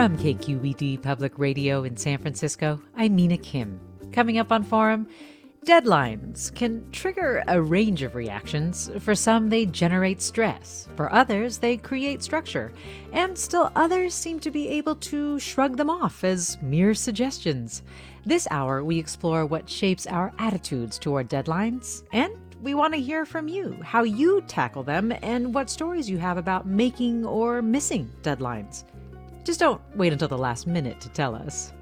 [0.00, 3.78] From KQED Public Radio in San Francisco, I'm Mina Kim.
[4.12, 5.06] Coming up on Forum,
[5.66, 8.90] deadlines can trigger a range of reactions.
[9.00, 10.88] For some, they generate stress.
[10.96, 12.72] For others, they create structure.
[13.12, 17.82] And still others seem to be able to shrug them off as mere suggestions.
[18.24, 23.24] This hour, we explore what shapes our attitudes toward deadlines and we want to hear
[23.24, 28.10] from you how you tackle them and what stories you have about making or missing
[28.22, 28.84] deadlines.
[29.44, 31.72] Just don't wait until the last minute to tell us.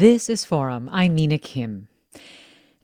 [0.00, 0.88] This is Forum.
[0.90, 1.88] I'm Mina Kim.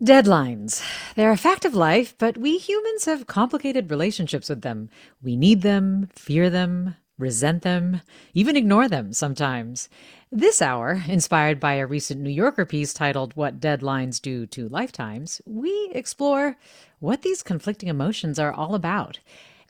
[0.02, 0.82] Deadlines.
[1.14, 4.90] They're a fact of life, but we humans have complicated relationships with them.
[5.22, 8.02] We need them, fear them, resent them,
[8.34, 9.88] even ignore them sometimes.
[10.30, 15.40] This hour, inspired by a recent New Yorker piece titled What Deadlines Do to Lifetimes,
[15.46, 16.56] we explore
[16.98, 19.20] what these conflicting emotions are all about.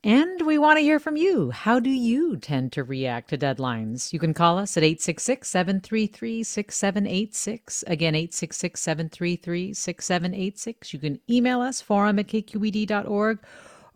[0.05, 1.51] And we want to hear from you.
[1.51, 4.13] How do you tend to react to deadlines?
[4.13, 7.85] You can call us at 866 733 6786.
[7.87, 10.93] Again, 866 733 6786.
[10.93, 13.41] You can email us, forum at kqed.org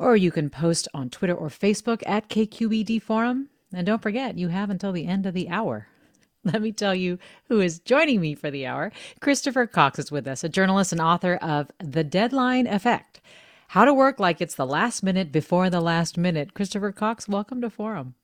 [0.01, 3.51] or you can post on Twitter or Facebook at KQED Forum.
[3.73, 5.89] And don't forget, you have until the end of the hour.
[6.45, 7.19] Let me tell you
[7.49, 8.93] who is joining me for the hour.
[9.21, 13.21] Christopher Cox is with us, a journalist and author of The Deadline Effect
[13.69, 16.55] How to Work Like It's the Last Minute Before the Last Minute.
[16.55, 18.15] Christopher Cox, welcome to Forum.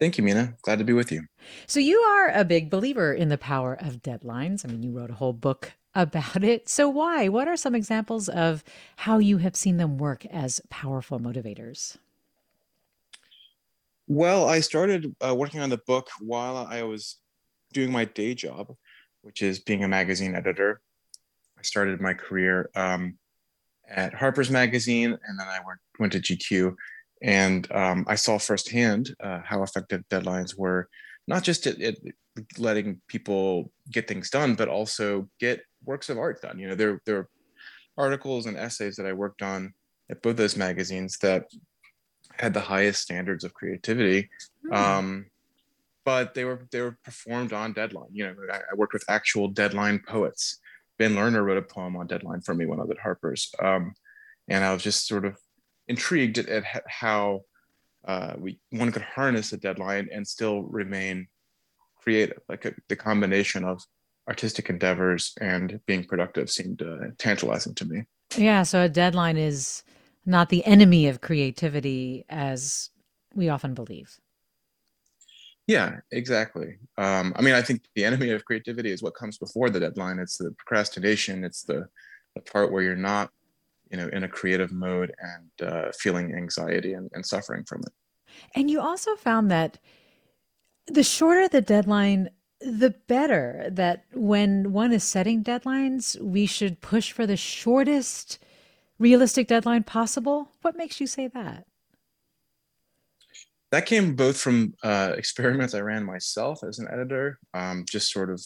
[0.00, 0.54] Thank you, Mina.
[0.62, 1.22] Glad to be with you.
[1.68, 4.64] So, you are a big believer in the power of deadlines.
[4.64, 6.68] I mean, you wrote a whole book about it.
[6.68, 7.28] So, why?
[7.28, 8.64] What are some examples of
[8.96, 11.96] how you have seen them work as powerful motivators?
[14.06, 17.16] Well, I started uh, working on the book while I was
[17.72, 18.74] doing my day job,
[19.22, 20.80] which is being a magazine editor.
[21.58, 23.16] I started my career um,
[23.88, 26.74] at Harper's Magazine, and then I went, went to GQ,
[27.22, 30.88] and um, I saw firsthand uh, how effective deadlines were,
[31.26, 31.96] not just at, at
[32.58, 36.58] letting people get things done, but also get works of art done.
[36.58, 37.28] You know, there there are
[37.96, 39.74] articles and essays that I worked on
[40.10, 41.46] at both those magazines that
[42.36, 44.28] had the highest standards of creativity.
[44.66, 44.76] Mm.
[44.76, 45.26] Um,
[46.04, 48.10] but they were they were performed on deadline.
[48.12, 50.58] You know, I, I, worked with actual deadline poets.
[50.98, 53.94] Ben Lerner wrote a poem on deadline for me when I was at Harper's, um,
[54.48, 55.38] and I was just sort of
[55.88, 57.40] intrigued at, at how
[58.06, 61.26] uh, we one could harness a deadline and still remain
[62.02, 62.38] creative.
[62.48, 63.82] Like a, the combination of
[64.28, 68.04] artistic endeavors and being productive seemed uh, tantalizing to me.
[68.36, 69.82] Yeah, so a deadline is
[70.26, 72.90] not the enemy of creativity as
[73.34, 74.18] we often believe.
[75.66, 76.76] Yeah, exactly.
[76.98, 80.18] Um, I mean, I think the enemy of creativity is what comes before the deadline.
[80.18, 81.44] It's the procrastination.
[81.44, 81.86] It's the
[82.34, 83.30] the part where you're not,
[83.90, 87.92] you know, in a creative mode and uh, feeling anxiety and, and suffering from it.
[88.54, 89.78] And you also found that
[90.88, 92.30] the shorter the deadline,
[92.64, 98.38] the better that when one is setting deadlines, we should push for the shortest
[98.98, 100.48] realistic deadline possible.
[100.62, 101.66] What makes you say that?
[103.70, 108.30] That came both from uh, experiments I ran myself as an editor, um, just sort
[108.30, 108.44] of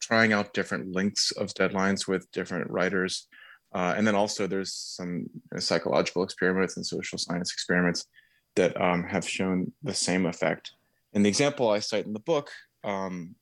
[0.00, 3.26] trying out different lengths of deadlines with different writers.
[3.74, 5.26] Uh, and then also there's some
[5.58, 8.06] psychological experiments and social science experiments
[8.54, 10.72] that um, have shown the same effect.
[11.12, 12.50] And the example I cite in the book
[12.86, 13.34] um,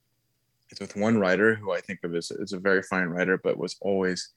[0.71, 3.59] it's with one writer who I think of as, as a very fine writer, but
[3.59, 4.31] was always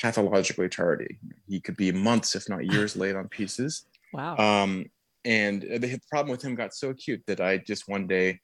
[0.00, 1.18] pathologically tardy.
[1.48, 3.86] he could be months, if not years, late on pieces.
[4.12, 4.36] Wow.
[4.36, 4.86] Um,
[5.24, 8.38] and the problem with him got so acute that I just one day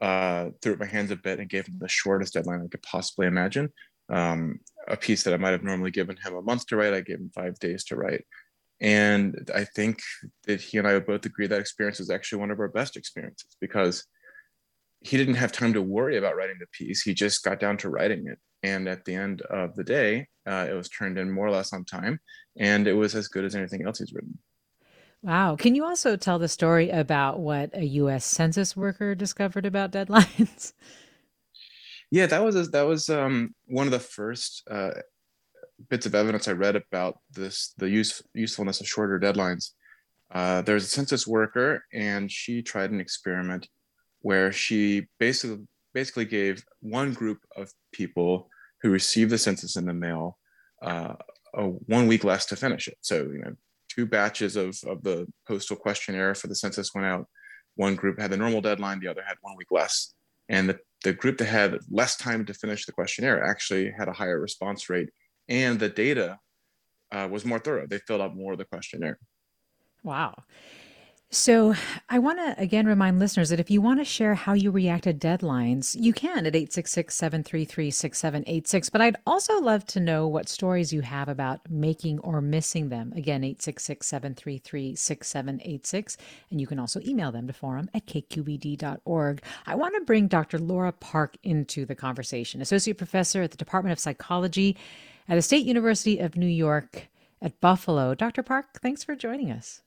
[0.00, 2.82] uh, threw up my hands a bit and gave him the shortest deadline I could
[2.82, 3.72] possibly imagine.
[4.10, 4.58] Um,
[4.88, 7.18] a piece that I might have normally given him a month to write, I gave
[7.18, 8.24] him five days to write.
[8.80, 10.00] And I think
[10.46, 12.96] that he and I would both agree that experience was actually one of our best
[12.96, 14.04] experiences because
[15.00, 17.02] he didn't have time to worry about writing the piece.
[17.02, 18.38] He just got down to writing it.
[18.62, 21.72] And at the end of the day, uh, it was turned in more or less
[21.72, 22.20] on time.
[22.58, 24.38] And it was as good as anything else he's written.
[25.22, 25.56] Wow.
[25.56, 28.24] Can you also tell the story about what a U.S.
[28.24, 30.72] Census worker discovered about deadlines?
[32.10, 34.92] Yeah, that was a, that was um, one of the first uh,
[35.90, 39.72] bits of evidence I read about this the use usefulness of shorter deadlines.
[40.30, 43.68] Uh, there's a census worker, and she tried an experiment
[44.20, 48.48] where she basically basically gave one group of people
[48.82, 50.38] who received the census in the mail
[50.82, 51.14] uh,
[51.54, 52.98] a one week less to finish it.
[53.00, 53.54] So you know,
[53.88, 57.26] two batches of of the postal questionnaire for the census went out.
[57.76, 60.14] One group had the normal deadline, the other had one week less.
[60.48, 64.12] And the, the group that had less time to finish the questionnaire actually had a
[64.12, 65.10] higher response rate,
[65.48, 66.38] and the data
[67.12, 67.86] uh, was more thorough.
[67.86, 69.18] They filled out more of the questionnaire.
[70.02, 70.34] Wow.
[71.30, 71.74] So,
[72.08, 75.04] I want to again remind listeners that if you want to share how you react
[75.04, 78.88] to deadlines, you can at 866 733 6786.
[78.88, 83.12] But I'd also love to know what stories you have about making or missing them.
[83.14, 86.16] Again, 866 733 6786.
[86.50, 89.42] And you can also email them to forum at kqed.org.
[89.66, 90.58] I want to bring Dr.
[90.58, 94.78] Lora Park into the conversation, Associate Professor at the Department of Psychology
[95.28, 97.08] at the State University of New York
[97.42, 98.14] at Buffalo.
[98.14, 98.42] Dr.
[98.42, 99.82] Park, thanks for joining us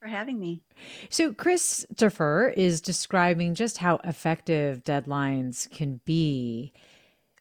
[0.00, 0.62] for having me.
[1.10, 6.72] So, Christopher is describing just how effective deadlines can be.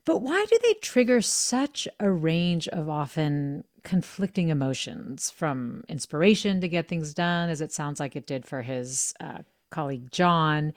[0.06, 6.68] But why do they trigger such a range of often conflicting emotions from inspiration to
[6.68, 9.40] get things done, as it sounds like it did for his uh,
[9.70, 10.74] colleague John,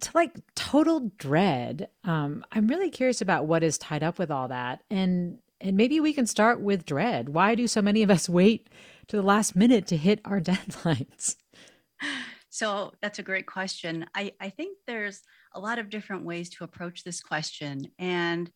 [0.00, 1.88] to like total dread?
[2.04, 4.82] Um, I'm really curious about what is tied up with all that.
[4.90, 7.30] And and maybe we can start with dread.
[7.30, 8.68] Why do so many of us wait
[9.08, 11.36] to the last minute to hit our deadlines?
[12.50, 14.06] So that's a great question.
[14.14, 15.22] I, I think there's
[15.54, 17.88] a lot of different ways to approach this question.
[17.98, 18.50] And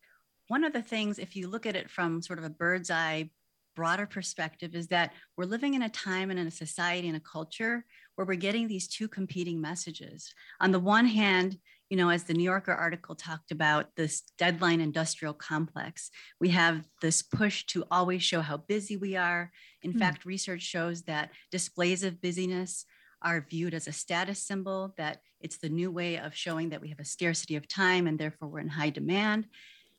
[0.47, 3.29] one of the things, if you look at it from sort of a bird's eye,
[3.75, 7.21] broader perspective, is that we're living in a time and in a society and a
[7.21, 7.85] culture
[8.15, 10.33] where we're getting these two competing messages.
[10.59, 11.57] On the one hand,
[11.89, 16.85] you know, as the New Yorker article talked about, this deadline industrial complex, we have
[17.01, 19.51] this push to always show how busy we are.
[19.81, 19.99] In mm.
[19.99, 22.85] fact, research shows that displays of busyness
[23.23, 26.89] are viewed as a status symbol, that it's the new way of showing that we
[26.89, 29.47] have a scarcity of time and therefore we're in high demand.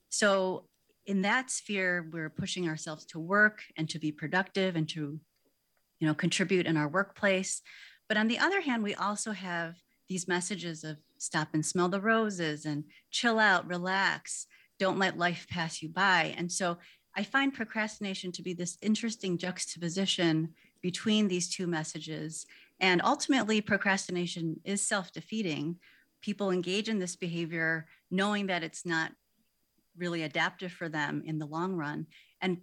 [0.09, 0.67] So,
[1.07, 5.19] in that sphere, we're pushing ourselves to work and to be productive and to
[6.01, 7.63] you know contribute in our workplace
[8.09, 9.77] but on the other hand we also have
[10.11, 14.47] these messages of stop and smell the roses and chill out relax
[14.79, 16.77] don't let life pass you by and so
[17.17, 20.51] i find procrastination to be this interesting juxtaposition
[20.83, 22.47] between these two messages
[22.81, 25.77] and ultimately, procrastination is self defeating.
[26.23, 29.13] People engage in this behavior knowing that it's not
[29.97, 32.07] really adaptive for them in the long run.
[32.41, 32.59] And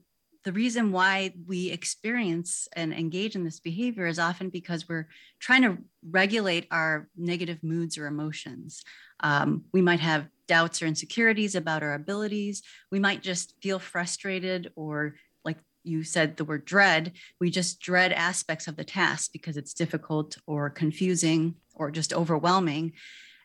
[0.48, 5.10] the reason why we experience and engage in this behavior is often because we're
[5.42, 5.78] trying to
[6.10, 8.82] regulate our negative moods or emotions.
[9.20, 12.62] Um, we might have doubts or insecurities about our abilities.
[12.94, 17.12] We might just feel frustrated or like you said the word dread,
[17.42, 22.94] we just dread aspects of the task because it's difficult or confusing or just overwhelming.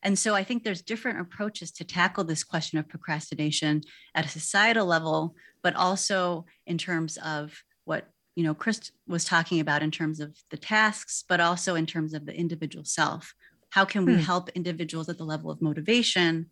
[0.05, 3.83] And so I think there's different approaches to tackle this question of procrastination
[4.15, 9.61] at a societal level, but also in terms of what you know Chris was talking
[9.61, 13.35] about in terms of the tasks, but also in terms of the individual self.
[13.71, 14.21] How can we hmm.
[14.21, 16.47] help individuals at the level of motivation,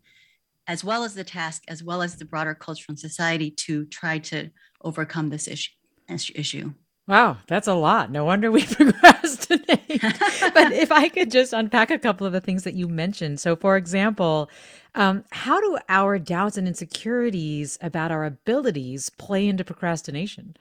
[0.67, 4.17] as well as the task, as well as the broader culture and society to try
[4.19, 4.49] to
[4.81, 5.71] overcome this issue?
[6.09, 6.73] issue.
[7.07, 8.11] Wow, that's a lot.
[8.11, 10.01] No wonder we procrastinate.
[10.53, 13.39] but if I could just unpack a couple of the things that you mentioned.
[13.39, 14.49] So, for example,
[14.95, 20.55] um, how do our doubts and insecurities about our abilities play into procrastination?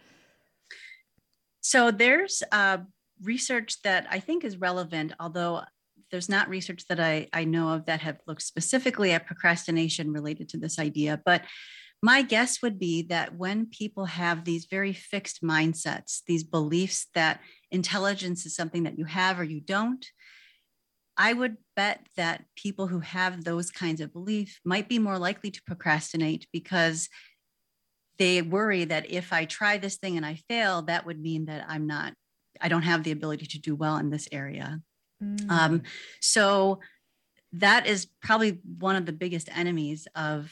[1.60, 2.78] So, there's uh,
[3.22, 5.62] research that I think is relevant, although
[6.10, 10.48] there's not research that I, I know of that have looked specifically at procrastination related
[10.50, 11.20] to this idea.
[11.24, 11.42] But
[12.02, 17.40] my guess would be that when people have these very fixed mindsets, these beliefs that
[17.70, 20.04] intelligence is something that you have or you don't,
[21.20, 25.50] I would bet that people who have those kinds of beliefs might be more likely
[25.50, 27.10] to procrastinate because
[28.18, 31.66] they worry that if I try this thing and I fail, that would mean that
[31.68, 32.14] I'm not,
[32.58, 34.80] I don't have the ability to do well in this area.
[35.22, 35.50] Mm.
[35.50, 35.82] Um,
[36.22, 36.80] so
[37.52, 40.50] that is probably one of the biggest enemies of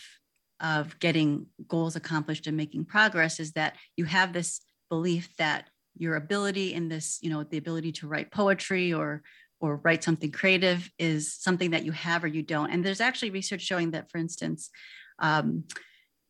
[0.60, 4.60] of getting goals accomplished and making progress is that you have this
[4.90, 9.22] belief that your ability in this you know the ability to write poetry or
[9.60, 12.70] or write something creative is something that you have or you don't.
[12.70, 14.70] And there's actually research showing that for instance
[15.18, 15.64] um,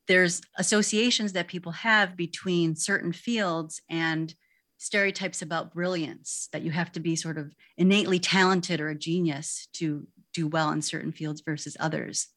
[0.07, 4.35] there's associations that people have between certain fields and
[4.79, 9.69] stereotypes about brilliance that you have to be sort of innately talented or a genius
[9.75, 12.29] to do well in certain fields versus others.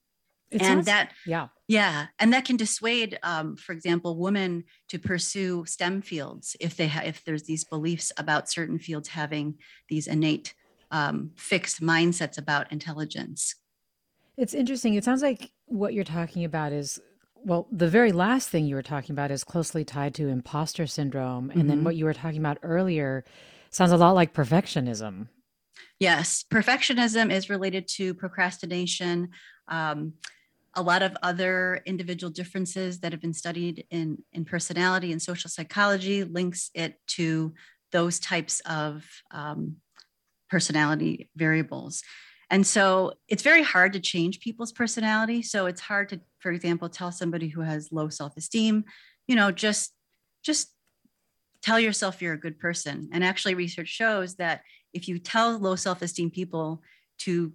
[0.50, 1.48] It and sounds, that yeah.
[1.70, 2.08] Yeah.
[2.20, 7.04] And that can dissuade um, for example women to pursue stem fields if they ha-
[7.06, 9.56] if there's these beliefs about certain fields having
[9.88, 10.54] these innate
[10.92, 13.56] um, fixed mindsets about intelligence
[14.38, 17.00] it's interesting it sounds like what you're talking about is
[17.44, 21.50] well, the very last thing you were talking about is closely tied to imposter syndrome.
[21.50, 21.70] And mm-hmm.
[21.70, 23.24] then what you were talking about earlier
[23.70, 25.28] sounds a lot like perfectionism.
[26.00, 29.30] Yes, perfectionism is related to procrastination.
[29.68, 30.14] Um,
[30.76, 35.50] a lot of other individual differences that have been studied in, in personality and social
[35.50, 37.54] psychology links it to
[37.92, 39.78] those types of um,
[40.52, 42.04] personality variables.
[42.50, 45.42] And so it's very hard to change people's personality.
[45.42, 48.84] So it's hard to, for example, tell somebody who has low self-esteem,
[49.28, 49.94] you know, just
[50.44, 50.74] just
[51.62, 53.10] tell yourself you're a good person.
[53.14, 54.62] And actually research shows that
[54.94, 56.82] if you tell low self-esteem people
[57.20, 57.54] to,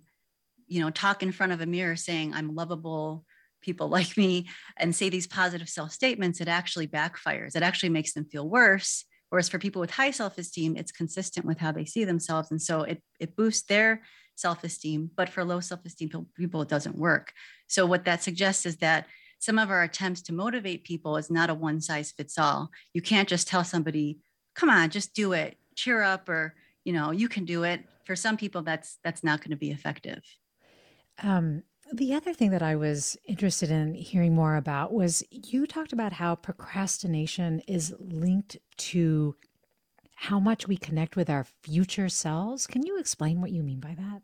[0.69, 3.25] you know, talk in front of a mirror saying, I'm lovable,
[3.61, 4.49] people like me,
[4.79, 7.57] and say these positive self-statements, it actually backfires.
[7.57, 9.05] It actually makes them feel worse.
[9.31, 12.51] Whereas for people with high self-esteem, it's consistent with how they see themselves.
[12.51, 14.03] And so it, it boosts their
[14.37, 17.33] self esteem, but for low self esteem people, it doesn't work.
[17.67, 19.07] So, what that suggests is that
[19.39, 22.71] some of our attempts to motivate people is not a one size fits all.
[22.95, 24.21] You can't just tell somebody,
[24.55, 26.55] come on, just do it, cheer up, or,
[26.85, 27.85] you know, you can do it.
[28.05, 30.23] For some people, that's that's not going to be effective.
[31.23, 31.63] Um,
[31.93, 36.13] the other thing that I was interested in hearing more about was you talked about
[36.13, 39.37] how procrastination is linked to
[40.17, 42.67] how much we connect with our future selves.
[42.67, 44.23] Can you explain what you mean by that?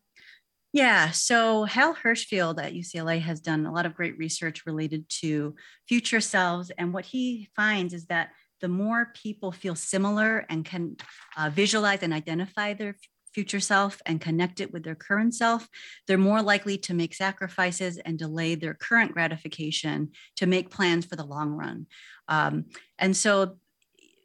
[0.73, 5.55] Yeah, so Hal Hershfield at UCLA has done a lot of great research related to
[5.87, 6.71] future selves.
[6.79, 8.31] And what he finds is that
[8.63, 10.97] the more people feel similar and can
[11.37, 12.97] uh, visualize and identify their
[13.35, 15.69] future self and connect it with their current self,
[16.07, 21.17] they're more likely to make sacrifices and delay their current gratification to make plans for
[21.17, 21.87] the long run.
[22.29, 22.67] Um,
[22.99, 23.59] and so,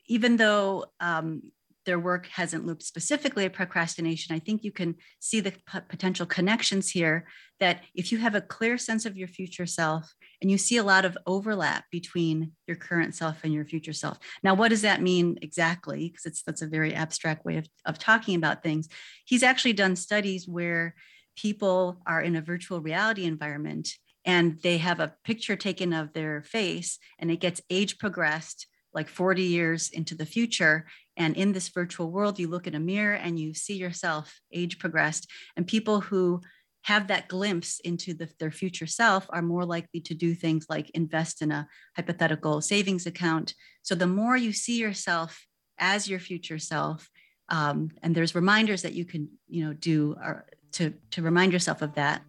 [0.10, 1.42] even though um,
[1.86, 6.26] their work hasn't looked specifically at procrastination, I think you can see the p- potential
[6.26, 7.28] connections here
[7.60, 10.84] that if you have a clear sense of your future self and you see a
[10.84, 14.20] lot of overlap between your current self and your future self.
[14.44, 16.10] Now, what does that mean exactly?
[16.10, 18.88] Because it's that's a very abstract way of, of talking about things.
[19.26, 20.96] He's actually done studies where
[21.36, 23.90] people are in a virtual reality environment
[24.26, 29.10] and they have a picture taken of their face and it gets age progressed like
[29.10, 30.86] 40 years into the future
[31.18, 34.78] and in this virtual world, you look in a mirror and you see yourself age
[34.78, 35.28] progressed.
[35.58, 36.42] And people who
[36.88, 40.90] have that glimpse into the, their future self are more likely to do things like
[40.92, 41.68] invest in a
[41.98, 43.54] hypothetical savings account.
[43.84, 45.46] So the more you see yourself
[45.78, 47.10] as your future self,
[47.50, 51.82] um, and there's reminders that you can, you know, do or to to remind yourself
[51.82, 52.22] of that,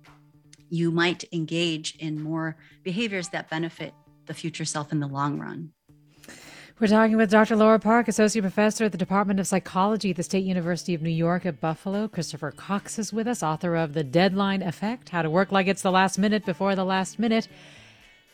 [0.68, 3.94] you might engage in more behaviors that benefit
[4.26, 5.70] the future self in the long run.
[6.80, 7.56] We're talking with Dr.
[7.56, 11.10] Lora Park, Associate Professor at the Department of Psychology at the State University of New
[11.10, 12.06] York at Buffalo.
[12.06, 15.82] Christopher Cox is with us, author of The Deadline Effect How to Work Like It's
[15.82, 17.48] the Last Minute Before the Last Minute.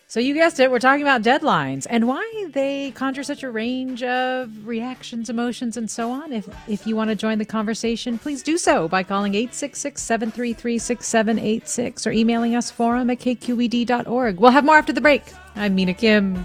[0.08, 4.02] So, you guessed it, we're talking about deadlines and why they conjure such a range
[4.02, 6.30] of reactions, emotions, and so on.
[6.30, 10.78] If, if you want to join the conversation, please do so by calling 866 733
[10.78, 14.38] 6786 or emailing us forum at kqed.org.
[14.38, 15.22] We'll have more after the break.
[15.56, 16.44] I'm Mina Kim.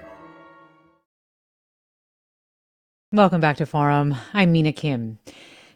[3.13, 4.15] Welcome back to Forum.
[4.33, 5.19] I'm Mina Kim.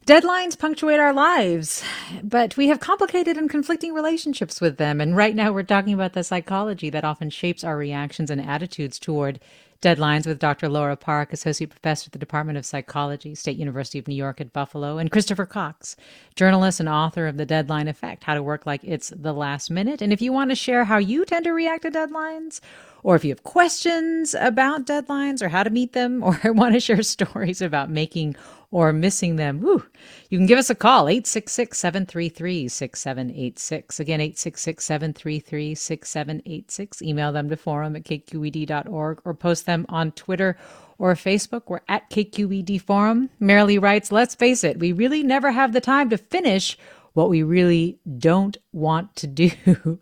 [0.06, 1.84] Deadlines punctuate our lives,
[2.24, 5.02] but we have complicated and conflicting relationships with them.
[5.02, 8.98] And right now, we're talking about the psychology that often shapes our reactions and attitudes
[8.98, 9.42] toward
[9.82, 10.70] Deadlines with Dr.
[10.70, 14.54] Lora Park, Associate Professor at the Department of Psychology, State University of New York at
[14.54, 15.98] Buffalo, and Christopher Cox,
[16.36, 20.02] journalist and author of The Deadline Effect How to Work Like It's the Last Minute.
[20.02, 22.62] And if you want to share how you tend to react to deadlines,
[23.06, 26.80] or if you have questions about deadlines or how to meet them, or want to
[26.80, 28.36] share stories about making
[28.72, 29.86] or missing them, whew,
[30.32, 34.00] you can give us a call, 866 733 6786.
[34.00, 37.02] Again, 866 733 6786.
[37.04, 40.58] Email them to forum at kqed.org or post them on Twitter
[40.98, 41.62] or Facebook.
[41.68, 43.30] We're at KQED Forum.
[43.40, 46.76] Marilee writes, Let's face it, we really never have the time to finish
[47.14, 49.52] what we really don't want to do.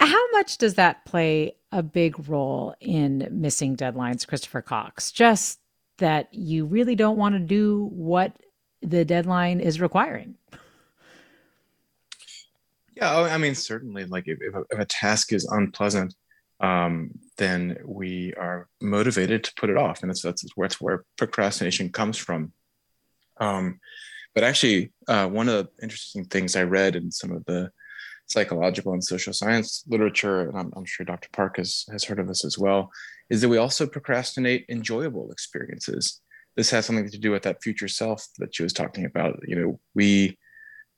[0.00, 5.10] How much does that play a big role in missing deadlines, Christopher Cox?
[5.10, 5.58] Just
[5.98, 8.32] that you really don't want to do what
[8.80, 10.36] the deadline is requiring.
[12.96, 16.14] Yeah, I mean, certainly, like if, if, a, if a task is unpleasant,
[16.60, 21.04] um, then we are motivated to put it off, and that's that's where, that's where
[21.16, 22.52] procrastination comes from.
[23.38, 23.80] Um,
[24.32, 27.72] but actually, uh, one of the interesting things I read in some of the
[28.26, 31.28] psychological and social science literature, and I'm, I'm, sure Dr.
[31.32, 32.90] Park has, has heard of this as well,
[33.30, 36.20] is that we also procrastinate enjoyable experiences.
[36.56, 39.40] This has something to do with that future self that she was talking about.
[39.46, 40.38] You know, we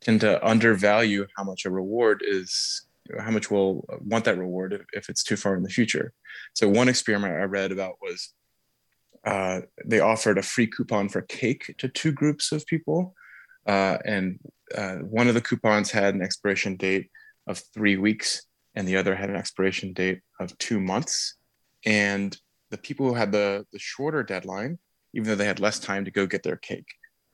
[0.00, 2.86] tend to undervalue how much a reward is,
[3.18, 6.12] how much we'll want that reward if, if, it's too far in the future.
[6.54, 8.32] So, one experiment I read about was
[9.24, 13.14] uh, they offered a free coupon for cake to two groups of people.
[13.66, 14.38] Uh, and
[14.74, 17.10] uh, one of the coupons had an expiration date
[17.46, 21.36] of three weeks, and the other had an expiration date of two months.
[21.84, 22.36] And
[22.70, 24.78] the people who had the, the shorter deadline,
[25.14, 26.88] even though they had less time to go get their cake,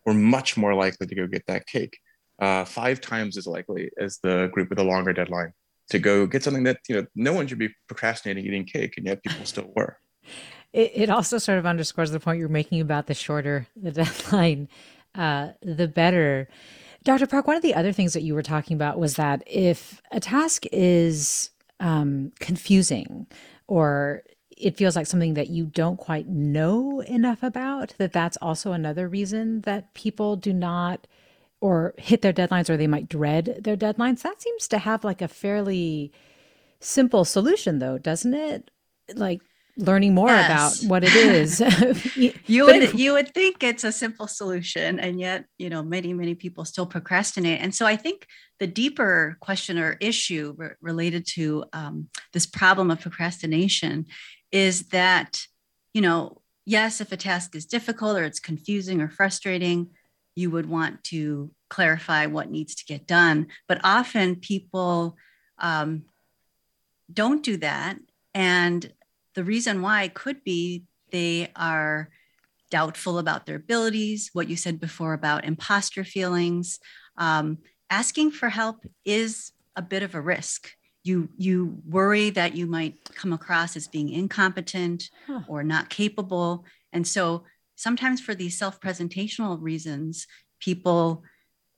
[0.04, 1.98] were much more likely to go get that cake.
[2.38, 5.52] Uh, five times as likely as the group with a longer deadline
[5.90, 9.06] to go get something that you know no one should be procrastinating eating cake, and
[9.06, 9.98] yet people still were.
[10.72, 14.68] It, it also sort of underscores the point you're making about the shorter the deadline,
[15.14, 16.48] uh, the better.
[17.02, 17.26] Dr.
[17.26, 20.20] Park, one of the other things that you were talking about was that if a
[20.20, 23.26] task is um, confusing
[23.66, 24.22] or
[24.56, 29.08] it feels like something that you don't quite know enough about, that that's also another
[29.08, 31.06] reason that people do not
[31.60, 34.22] or hit their deadlines or they might dread their deadlines.
[34.22, 36.12] That seems to have like a fairly
[36.80, 38.70] simple solution though, doesn't it?
[39.14, 39.40] Like
[39.76, 40.82] learning more yes.
[40.82, 41.60] about what it is.
[42.46, 46.34] you would you would think it's a simple solution, and yet you know many many
[46.34, 47.60] people still procrastinate.
[47.60, 48.26] And so I think
[48.58, 54.06] the deeper question or issue re- related to um, this problem of procrastination
[54.50, 55.46] is that
[55.94, 59.90] you know yes, if a task is difficult or it's confusing or frustrating,
[60.34, 63.48] you would want to clarify what needs to get done.
[63.68, 65.16] But often people
[65.58, 66.04] um,
[67.12, 67.98] don't do that
[68.34, 68.92] and
[69.34, 72.08] the reason why could be they are
[72.70, 76.78] doubtful about their abilities, what you said before about imposter feelings.
[77.18, 77.58] Um,
[77.90, 80.70] asking for help is a bit of a risk.
[81.04, 85.40] You, you worry that you might come across as being incompetent huh.
[85.48, 86.64] or not capable.
[86.92, 87.44] And so
[87.76, 90.26] sometimes for these self presentational reasons,
[90.60, 91.24] people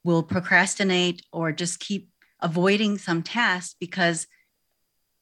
[0.05, 4.27] will procrastinate or just keep avoiding some tasks because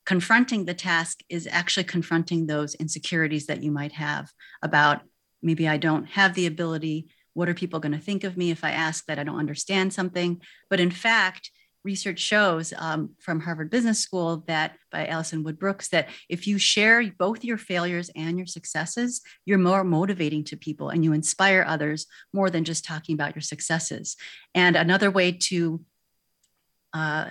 [0.04, 4.30] confronting the task is actually confronting those insecurities that you might have
[4.62, 5.02] about
[5.42, 7.08] maybe I don't have the ability.
[7.34, 9.92] What are people going to think of me if I ask that I don't understand
[9.92, 10.40] something?
[10.70, 11.50] But in fact,
[11.84, 16.58] research shows um, from Harvard Business School that by Alison Wood Brooks that if you
[16.58, 21.64] share both your failures and your successes, you're more motivating to people and you inspire
[21.66, 24.16] others more than just talking about your successes.
[24.54, 25.80] And another way to
[26.92, 27.30] uh,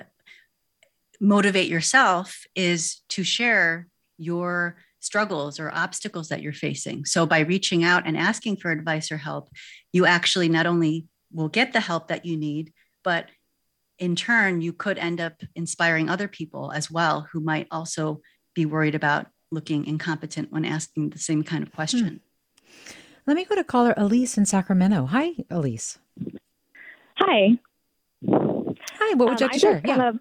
[1.21, 7.05] motivate yourself is to share your struggles or obstacles that you're facing.
[7.05, 9.49] So by reaching out and asking for advice or help,
[9.93, 13.29] you actually not only will get the help that you need, but
[13.99, 18.21] in turn, you could end up inspiring other people as well who might also
[18.55, 22.07] be worried about looking incompetent when asking the same kind of question.
[22.07, 22.83] Hmm.
[23.27, 25.05] Let me go to caller Elise in Sacramento.
[25.05, 25.99] Hi, Elise.
[27.17, 27.59] Hi.
[28.27, 29.81] Hi, what would you um, like to share?
[29.85, 30.09] Yeah.
[30.09, 30.19] Of,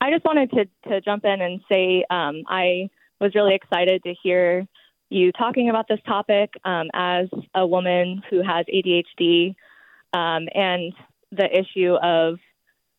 [0.00, 4.14] I just wanted to, to jump in and say um, I was really excited to
[4.22, 4.66] hear
[5.08, 9.54] you talking about this topic um, as a woman who has ADHD
[10.12, 10.92] um, and
[11.32, 12.38] the issue of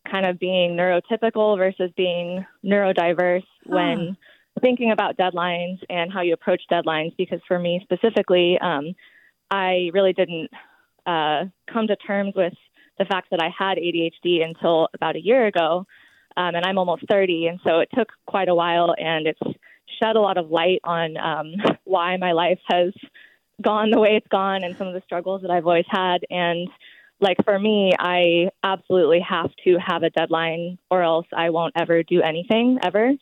[0.10, 3.76] kind of being neurotypical versus being neurodiverse huh.
[3.76, 4.18] when
[4.62, 7.16] thinking about deadlines and how you approach deadlines.
[7.18, 8.96] Because for me specifically, um,
[9.52, 10.50] I really didn't
[11.06, 12.54] uh, come to terms with
[12.98, 15.86] the fact that I had ADHD until about a year ago.
[16.38, 17.47] Um, and I'm almost 30.
[17.47, 19.39] And so it took quite a while and it's
[20.02, 22.93] shed a lot of light on um, why my life has
[23.62, 26.19] gone the way it's gone and some of the struggles that I've always had.
[26.30, 26.69] And
[27.19, 32.04] like for me, I absolutely have to have a deadline or else I won't ever
[32.04, 33.13] do anything ever.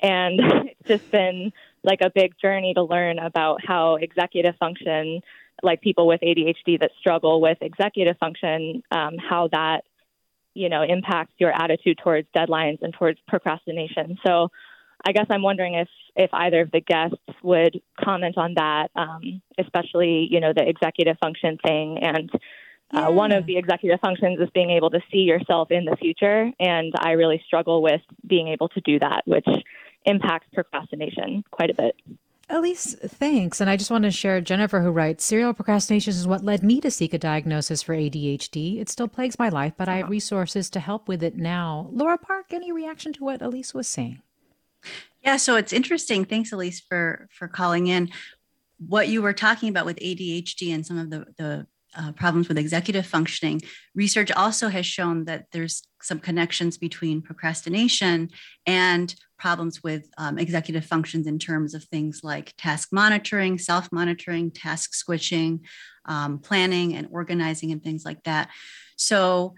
[0.00, 0.40] And
[0.80, 5.20] it's just been like a big journey to learn about how executive function,
[5.62, 9.84] like people with ADHD that struggle with executive function, um, how that,
[10.56, 14.18] you know, impacts your attitude towards deadlines and towards procrastination.
[14.26, 14.48] So
[15.04, 19.42] I guess I'm wondering if if either of the guests would comment on that, um,
[19.58, 21.98] especially you know the executive function thing.
[22.02, 22.30] And
[22.94, 23.08] uh, yeah.
[23.08, 26.92] one of the executive functions is being able to see yourself in the future, and
[26.98, 29.48] I really struggle with being able to do that, which
[30.04, 31.96] impacts procrastination quite a bit.
[32.48, 33.60] Elise, thanks.
[33.60, 36.80] And I just want to share Jennifer, who writes Serial procrastination is what led me
[36.80, 38.80] to seek a diagnosis for ADHD.
[38.80, 40.10] It still plagues my life, but I have oh.
[40.10, 41.88] resources to help with it now.
[41.90, 44.22] Lora Park, any reaction to what Elise was saying?
[45.24, 46.24] Yeah, so it's interesting.
[46.24, 48.10] Thanks, Elise, for for calling in.
[48.78, 52.58] What you were talking about with ADHD and some of the the uh, problems with
[52.58, 53.60] executive functioning,
[53.94, 58.30] research also has shown that there's some connections between procrastination
[58.66, 64.50] and problems with um, executive functions in terms of things like task monitoring, self monitoring,
[64.50, 65.60] task switching,
[66.04, 68.50] um, planning, and organizing, and things like that.
[68.96, 69.54] So,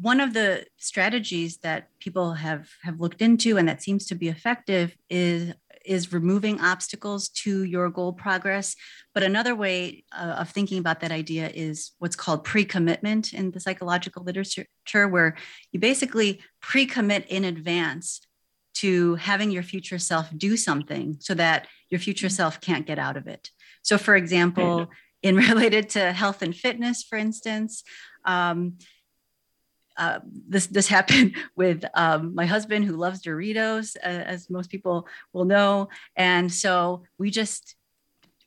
[0.00, 4.28] one of the strategies that people have have looked into and that seems to be
[4.28, 5.52] effective is
[5.84, 8.76] is removing obstacles to your goal progress.
[9.14, 13.60] But another way uh, of thinking about that idea is what's called pre-commitment in the
[13.60, 14.66] psychological literature
[15.08, 15.36] where
[15.70, 18.20] you basically pre-commit in advance
[18.74, 22.34] to having your future self do something so that your future mm-hmm.
[22.34, 23.50] self can't get out of it.
[23.82, 24.88] So for example
[25.22, 27.84] in related to health and fitness for instance
[28.24, 28.78] um,
[29.96, 35.06] uh, this this happened with um, my husband who loves Doritos, uh, as most people
[35.32, 37.76] will know, and so we just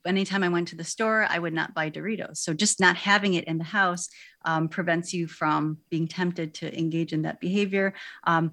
[0.05, 2.37] anytime I went to the store, I would not buy Doritos.
[2.37, 4.07] So just not having it in the house
[4.43, 7.93] um, prevents you from being tempted to engage in that behavior.
[8.25, 8.51] Um,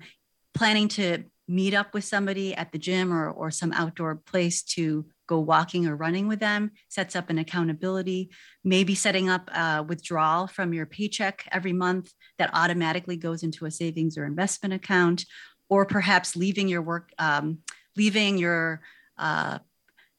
[0.55, 5.05] planning to meet up with somebody at the gym or, or some outdoor place to
[5.27, 8.31] go walking or running with them, sets up an accountability,
[8.65, 13.71] maybe setting up a withdrawal from your paycheck every month that automatically goes into a
[13.71, 15.25] savings or investment account,
[15.69, 17.59] or perhaps leaving your work, um,
[17.97, 18.83] leaving your
[19.19, 19.59] uh,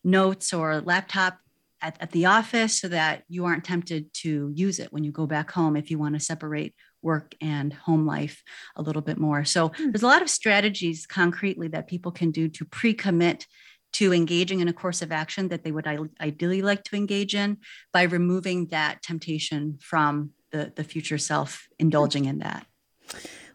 [0.04, 1.38] notes or laptop
[1.82, 5.28] at, at the office so that you aren't tempted to use it when you go
[5.28, 8.42] back home if you want to separate work and home life
[8.78, 9.44] a little bit more.
[9.44, 9.92] So hmm.
[9.92, 13.46] there's a lot of strategies concretely that people can do to pre-commit
[13.94, 15.88] to engaging in a course of action that they would
[16.20, 17.58] ideally like to engage in
[17.92, 22.66] by removing that temptation from the, the future self indulging in that.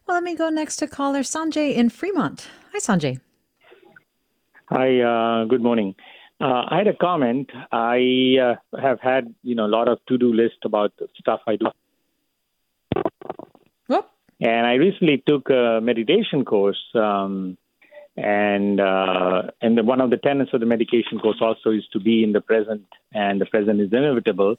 [0.07, 2.49] Well, let me go next to caller Sanjay in Fremont.
[2.73, 3.21] Hi, Sanjay.
[4.71, 5.95] Hi, uh, good morning.
[6.41, 7.51] Uh, I had a comment.
[7.73, 11.67] I uh, have had, you know, a lot of to-do list about stuff I do.
[13.89, 14.09] Whoop.
[14.41, 17.59] And I recently took a meditation course um,
[18.19, 22.01] and uh, and the, one of the tenets of the medication course also is to
[22.01, 24.57] be in the present, and the present is inevitable.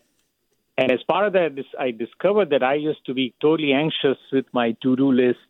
[0.78, 4.46] And as part of that, I discovered that I used to be totally anxious with
[4.54, 5.50] my to-do list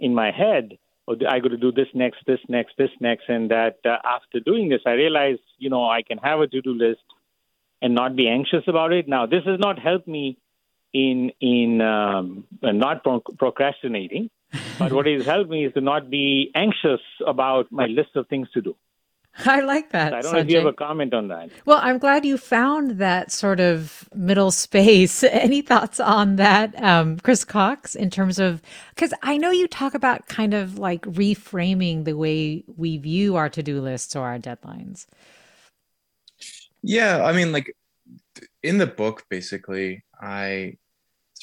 [0.00, 0.78] in my head.
[1.06, 4.40] Oh, I got to do this next, this next, this next, and that uh, after
[4.40, 7.02] doing this, I realized, you know, I can have a to-do list
[7.82, 9.06] and not be anxious about it.
[9.06, 10.38] Now, this has not helped me
[10.94, 14.30] in in um, not pro- procrastinating
[14.78, 18.48] but what has helped me is to not be anxious about my list of things
[18.54, 18.76] to do.
[19.44, 20.14] I like that.
[20.14, 20.34] I don't Sanjay.
[20.34, 21.50] know if you have a comment on that.
[21.66, 25.22] Well, I'm glad you found that sort of middle space.
[25.24, 28.62] Any thoughts on that, um, Chris Cox, in terms of
[28.94, 33.50] because I know you talk about kind of like reframing the way we view our
[33.50, 35.06] to do lists or our deadlines.
[36.82, 37.76] Yeah, I mean, like
[38.62, 40.78] in the book, basically, I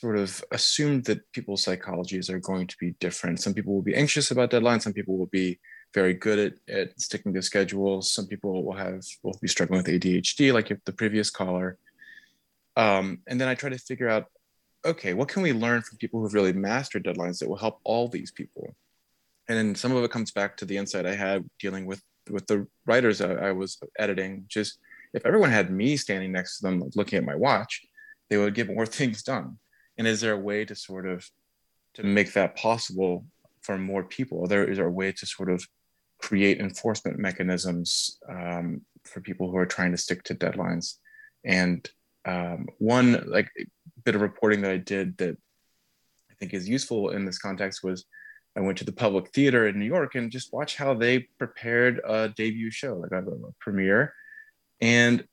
[0.04, 3.40] sort of assumed that people's psychologies are going to be different.
[3.40, 4.82] Some people will be anxious about deadlines.
[4.82, 5.62] Some people will be
[5.94, 8.12] very good at, at sticking to schedules.
[8.12, 11.78] Some people will have will be struggling with ADHD, like the previous caller.
[12.76, 14.26] Um, and then I try to figure out,
[14.84, 18.10] okay, what can we learn from people who've really mastered deadlines that will help all
[18.10, 18.76] these people?
[19.48, 22.46] And then some of it comes back to the insight I had dealing with with
[22.48, 24.78] the writers I, I was editing, which is
[25.14, 27.82] if everyone had me standing next to them looking at my watch,
[28.30, 29.60] they would get more things done
[29.98, 31.28] and is there a way to sort of
[31.96, 33.26] to make that possible
[33.62, 34.48] for more people?
[34.48, 35.66] There is there a way to sort of
[36.20, 40.96] create enforcement mechanisms um, for people who are trying to stick to deadlines?
[41.46, 41.88] And
[42.26, 43.50] um, one like
[44.04, 45.38] bit of reporting that I did that
[46.32, 48.06] I think is useful in this context was
[48.56, 52.00] I went to the Public Theater in New York and just watched how they prepared
[52.06, 54.14] a debut show, like a, a premiere,
[54.80, 55.26] and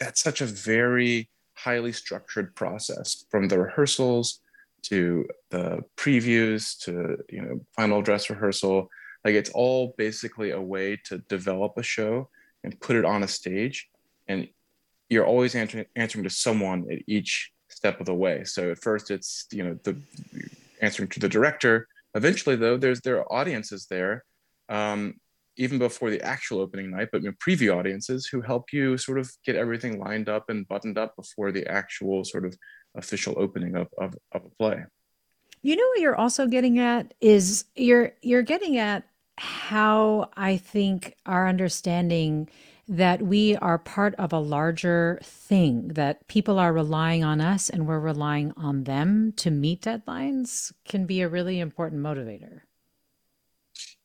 [0.00, 4.40] that's such a very highly structured process from the rehearsals
[4.82, 8.88] to the previews to you know final dress rehearsal.
[9.24, 12.28] Like it's all basically a way to develop a show
[12.62, 13.88] and put it on a stage
[14.28, 14.48] and
[15.08, 18.44] you're always answering answering to someone at each step of the way.
[18.44, 19.96] So at first it's you know the
[20.80, 21.88] answering to the director.
[22.14, 24.24] Eventually though there's there are audiences there.
[24.68, 25.20] Um,
[25.56, 29.30] even before the actual opening night but you preview audiences who help you sort of
[29.44, 32.56] get everything lined up and buttoned up before the actual sort of
[32.96, 34.82] official opening of, of, of a play
[35.62, 39.04] you know what you're also getting at is you're you're getting at
[39.38, 42.48] how I think our understanding
[42.86, 47.86] that we are part of a larger thing, that people are relying on us and
[47.86, 52.60] we're relying on them to meet deadlines can be a really important motivator.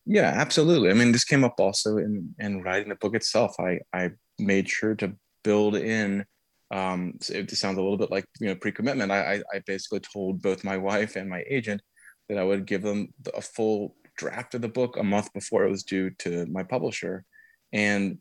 [0.06, 0.90] Yeah, absolutely.
[0.90, 3.56] I mean, this came up also in in writing the book itself.
[3.60, 6.26] I I made sure to build in.
[6.72, 9.12] Um, it sounds a little bit like you know pre-commitment.
[9.12, 11.82] I I basically told both my wife and my agent
[12.28, 15.72] that I would give them a full draft of the book a month before it
[15.72, 17.24] was due to my publisher,
[17.72, 18.18] and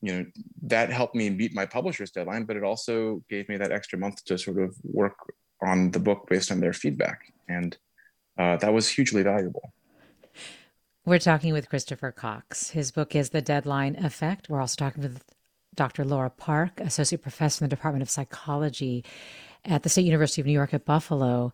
[0.00, 0.26] you know
[0.62, 2.44] that helped me meet my publisher's deadline.
[2.44, 5.16] But it also gave me that extra month to sort of work
[5.64, 7.76] on the book based on their feedback, and
[8.38, 9.72] uh, that was hugely valuable.
[11.04, 12.70] We're talking with Christopher Cox.
[12.70, 14.48] His book is The Deadline Effect.
[14.48, 15.24] We're also talking with
[15.74, 16.04] Dr.
[16.04, 19.04] Lora Park, Associate Professor in the Department of Psychology
[19.64, 21.52] at the State University of New York at Buffalo.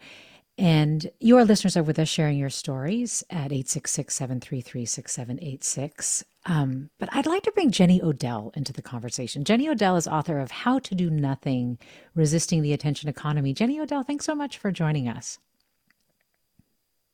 [0.58, 6.24] And your listeners are with us sharing your stories at 866 733 6786.
[6.44, 9.44] Um, but I'd like to bring Jenny Odell into the conversation.
[9.44, 11.78] Jenny Odell is author of How to Do Nothing
[12.14, 13.54] Resisting the Attention Economy.
[13.54, 15.38] Jenny Odell, thanks so much for joining us.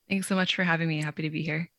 [0.08, 1.00] Thanks so much for having me.
[1.00, 1.70] Happy to be here.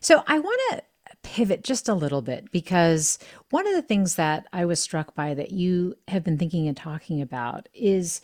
[0.00, 0.82] So I want to
[1.22, 3.18] pivot just a little bit because
[3.50, 6.76] one of the things that I was struck by that you have been thinking and
[6.76, 8.20] talking about is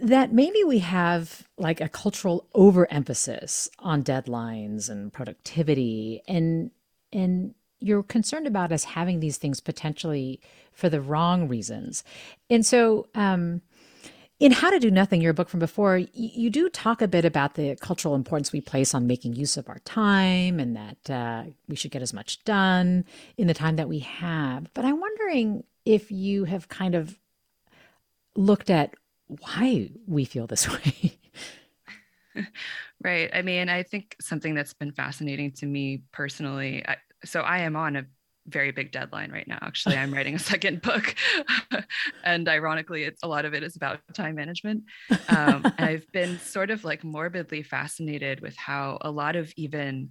[0.00, 6.70] that maybe we have like a cultural overemphasis on deadlines and productivity and
[7.12, 10.40] and you're concerned about us having these things potentially
[10.72, 12.04] for the wrong reasons.
[12.48, 13.60] And so um,
[14.42, 17.54] in how to do nothing your book from before you, do talk a bit about
[17.54, 21.76] the cultural importance we place on making use of our time and that uh, we
[21.76, 23.04] should get as much done
[23.36, 27.18] in the time that we have but i'm wondering if you have kind of
[28.36, 28.94] looked at
[29.26, 31.18] why we feel this way.
[33.04, 33.30] right.
[33.32, 36.84] I mean, I think something that's been fascinating to me personally.
[36.86, 38.04] I, so I am on a
[38.46, 39.58] very big deadline right now.
[39.62, 41.14] Actually, I'm writing a second book,
[42.24, 44.84] and ironically, it's a lot of it is about time management.
[45.28, 50.10] Um, I've been sort of like morbidly fascinated with how a lot of even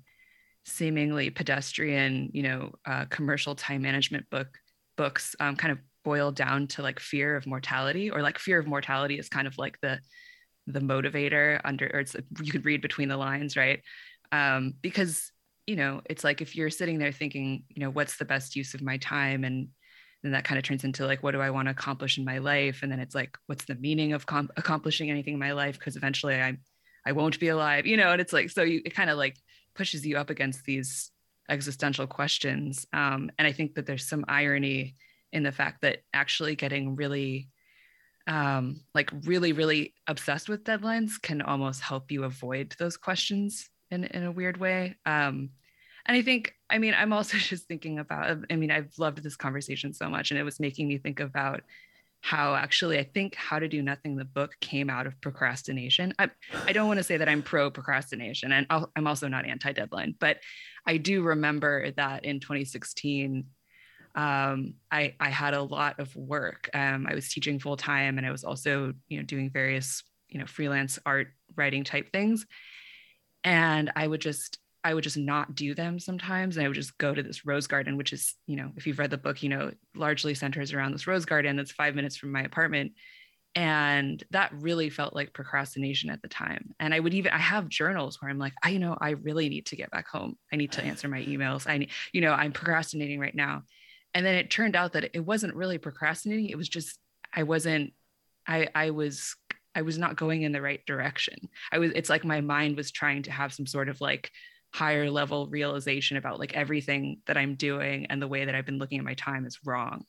[0.65, 4.47] seemingly pedestrian, you know, uh, commercial time management book
[4.97, 8.67] books um, kind of boil down to like fear of mortality or like fear of
[8.67, 9.99] mortality is kind of like the
[10.67, 13.81] the motivator under or it's you could read between the lines right
[14.31, 15.30] um, because
[15.67, 18.73] you know it's like if you're sitting there thinking you know what's the best use
[18.73, 19.43] of my time?
[19.43, 19.69] And
[20.23, 22.37] then that kind of turns into like what do i want to accomplish in my
[22.37, 22.83] life?
[22.83, 25.77] And then it's like what's the meaning of com- accomplishing anything in my life?
[25.79, 26.57] Because eventually i
[27.05, 28.11] i won't be alive you know?
[28.11, 29.37] And it's like so you it kind of like
[29.75, 31.11] pushes you up against these
[31.49, 32.85] existential questions.
[32.93, 34.95] Um, and i think that there's some irony
[35.33, 37.49] in the fact that actually getting really
[38.27, 44.05] um, like really really obsessed with deadlines can almost help you avoid those questions in,
[44.05, 45.49] in a weird way um,
[46.05, 49.35] and i think i mean i'm also just thinking about i mean i've loved this
[49.35, 51.61] conversation so much and it was making me think about
[52.21, 56.29] how actually i think how to do nothing the book came out of procrastination i,
[56.65, 59.71] I don't want to say that i'm pro procrastination and i am also not anti
[59.71, 60.37] deadline but
[60.85, 63.45] i do remember that in 2016
[64.15, 66.69] um, I, I had a lot of work.
[66.73, 70.39] Um, I was teaching full time and I was also, you know, doing various, you
[70.39, 72.45] know, freelance art writing type things.
[73.43, 76.57] And I would just, I would just not do them sometimes.
[76.57, 78.99] And I would just go to this rose garden, which is, you know, if you've
[78.99, 82.31] read the book, you know, largely centers around this rose garden that's five minutes from
[82.31, 82.93] my apartment.
[83.53, 86.73] And that really felt like procrastination at the time.
[86.79, 89.49] And I would even, I have journals where I'm like, I, you know, I really
[89.49, 90.37] need to get back home.
[90.51, 91.69] I need to answer my emails.
[91.69, 93.63] I need, you know, I'm procrastinating right now
[94.13, 96.99] and then it turned out that it wasn't really procrastinating it was just
[97.33, 97.93] i wasn't
[98.47, 99.35] i i was
[99.75, 101.37] i was not going in the right direction.
[101.71, 104.31] I was it's like my mind was trying to have some sort of like
[104.73, 108.79] higher level realization about like everything that i'm doing and the way that i've been
[108.79, 110.05] looking at my time is wrong.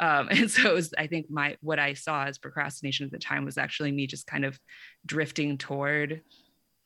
[0.00, 3.18] Um, and so it was, I think my what I saw as procrastination at the
[3.18, 4.58] time was actually me just kind of
[5.06, 6.22] drifting toward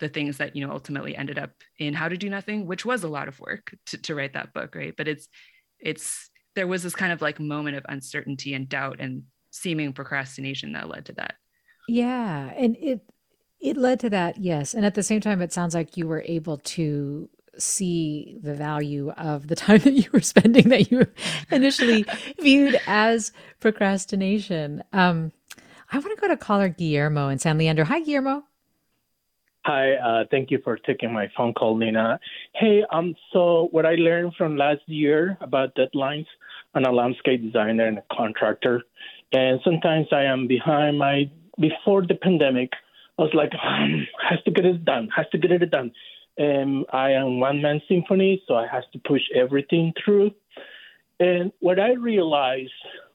[0.00, 3.02] the things that you know ultimately ended up in how to do nothing which was
[3.02, 4.94] a lot of work to, to write that book right?
[4.96, 5.28] But it's
[5.80, 10.72] it's there was this kind of like moment of uncertainty and doubt and seeming procrastination
[10.72, 11.34] that led to that
[11.88, 13.00] Yeah, and it
[13.60, 14.74] it led to that, yes.
[14.74, 19.10] And at the same time, it sounds like you were able to see the value
[19.16, 21.06] of the time that you were spending that you
[21.50, 22.04] initially
[22.40, 24.84] viewed as procrastination.
[24.92, 25.32] Um,
[25.90, 27.84] I want to go to caller Guillermo in San Leandro.
[27.86, 28.44] Hi, Guillermo.
[29.64, 32.20] Hi, uh, thank you for taking my phone call, Nina.
[32.54, 36.26] Hey, um, so what I learned from last year about deadlines,
[36.74, 38.82] I'm a landscape designer and a contractor,
[39.32, 41.30] and sometimes I am behind my.
[41.58, 42.72] Before the pandemic,
[43.18, 45.92] I was like, um, has to get it done, has to get it done.
[46.36, 50.30] And I am one man symphony, so I have to push everything through.
[51.18, 52.70] And what I realized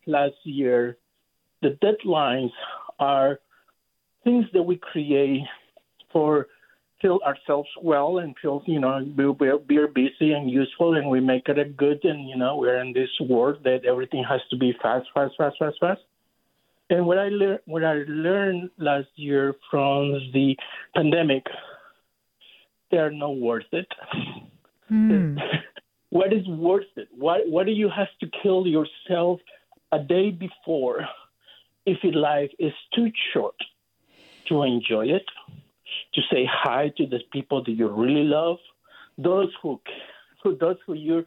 [0.06, 0.98] last year,
[1.62, 2.52] the deadlines
[3.00, 3.40] are
[4.24, 5.44] things that we create
[6.12, 6.48] for
[7.02, 11.50] feel ourselves well and feel you know we're, we're busy and useful and we make
[11.50, 14.74] it a good and you know we're in this world that everything has to be
[14.82, 16.02] fast fast fast fast fast
[16.90, 20.56] and what i learned what i learned last year from the
[20.96, 21.44] pandemic
[22.94, 23.88] they are not worth it.
[24.88, 25.38] Hmm.
[26.12, 27.08] what is worth it?
[27.18, 29.40] What what do you have to kill yourself
[29.92, 31.08] a day before
[31.88, 33.56] if your life is too short
[34.48, 35.26] to enjoy it?
[36.14, 38.58] To say hi to the people that you really love,
[39.18, 39.82] those who,
[40.44, 41.26] who those who you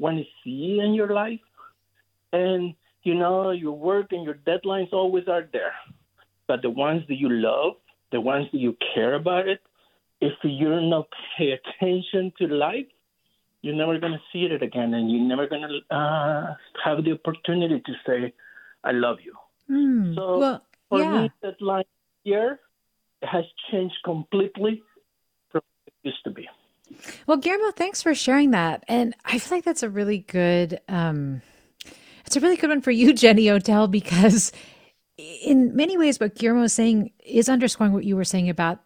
[0.00, 1.46] want to see in your life,
[2.32, 5.74] and you know your work and your deadlines always are there,
[6.46, 7.74] but the ones that you love,
[8.12, 9.60] the ones that you care about it,
[10.20, 12.86] if you're not pay attention to life,
[13.62, 17.92] you're never gonna see it again, and you're never gonna uh, have the opportunity to
[18.06, 18.32] say,
[18.82, 19.34] "I love you."
[19.68, 20.14] Hmm.
[20.14, 21.22] So Well, for yeah.
[21.22, 21.84] me, that line
[22.24, 22.60] here
[23.22, 24.82] has changed completely
[25.50, 26.48] from what it used to be.
[27.26, 28.84] Well, Guillermo, thanks for sharing that.
[28.88, 31.40] And I feel like that's a really good um
[32.26, 34.52] it's a really good one for you, Jenny Odell, because
[35.16, 38.80] in many ways what Guillermo is saying is underscoring what you were saying about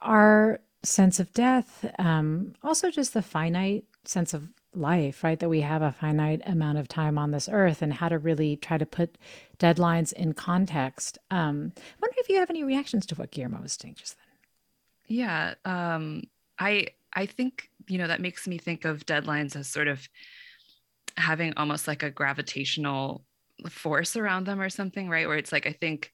[0.00, 5.38] our sense of death, um, also just the finite sense of life, right?
[5.38, 8.56] That we have a finite amount of time on this earth and how to really
[8.56, 9.16] try to put
[9.58, 11.18] deadlines in context.
[11.30, 15.16] Um, I wonder if you have any reactions to what Guillermo was saying just then.
[15.18, 16.24] Yeah, um,
[16.58, 20.08] I I think you know that makes me think of deadlines as sort of
[21.16, 23.24] having almost like a gravitational
[23.68, 25.26] force around them or something, right?
[25.26, 26.10] Where it's like I think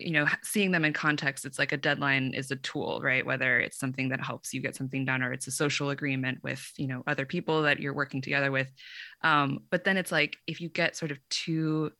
[0.00, 3.60] you know seeing them in context it's like a deadline is a tool right whether
[3.60, 6.86] it's something that helps you get something done or it's a social agreement with you
[6.86, 8.72] know other people that you're working together with
[9.22, 11.90] um, but then it's like if you get sort of too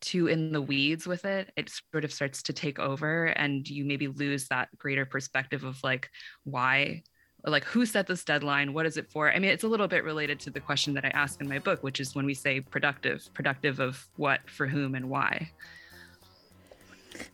[0.00, 3.84] too in the weeds with it it sort of starts to take over and you
[3.84, 6.08] maybe lose that greater perspective of like
[6.44, 7.02] why
[7.44, 8.72] like who set this deadline?
[8.72, 9.30] What is it for?
[9.32, 11.58] I mean it's a little bit related to the question that i asked in my
[11.58, 15.50] book which is when we say productive productive of what for whom and why.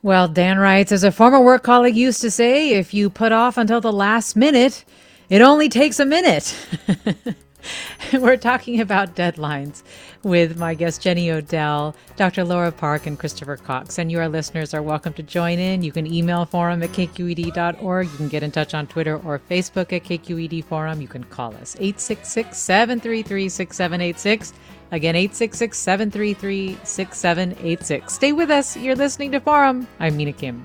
[0.03, 3.59] Well, Dan writes, as a former work colleague used to say, if you put off
[3.59, 4.85] until the last minute,
[5.29, 6.57] it only takes a minute.
[8.13, 9.83] We're talking about deadlines
[10.23, 12.45] with my guest Jenny Odell, Dr.
[12.45, 13.99] Lora Park, and Christopher Cox.
[13.99, 15.83] And your listeners are welcome to join in.
[15.83, 18.11] You can email forum at kqed.org.
[18.11, 21.01] You can get in touch on Twitter or Facebook at KQED Forum.
[21.01, 24.53] You can call us 866 733 6786.
[24.93, 28.13] Again, 866 733 6786.
[28.13, 28.77] Stay with us.
[28.77, 29.89] You're listening to Forum.
[29.99, 30.65] I'm Mina Kim.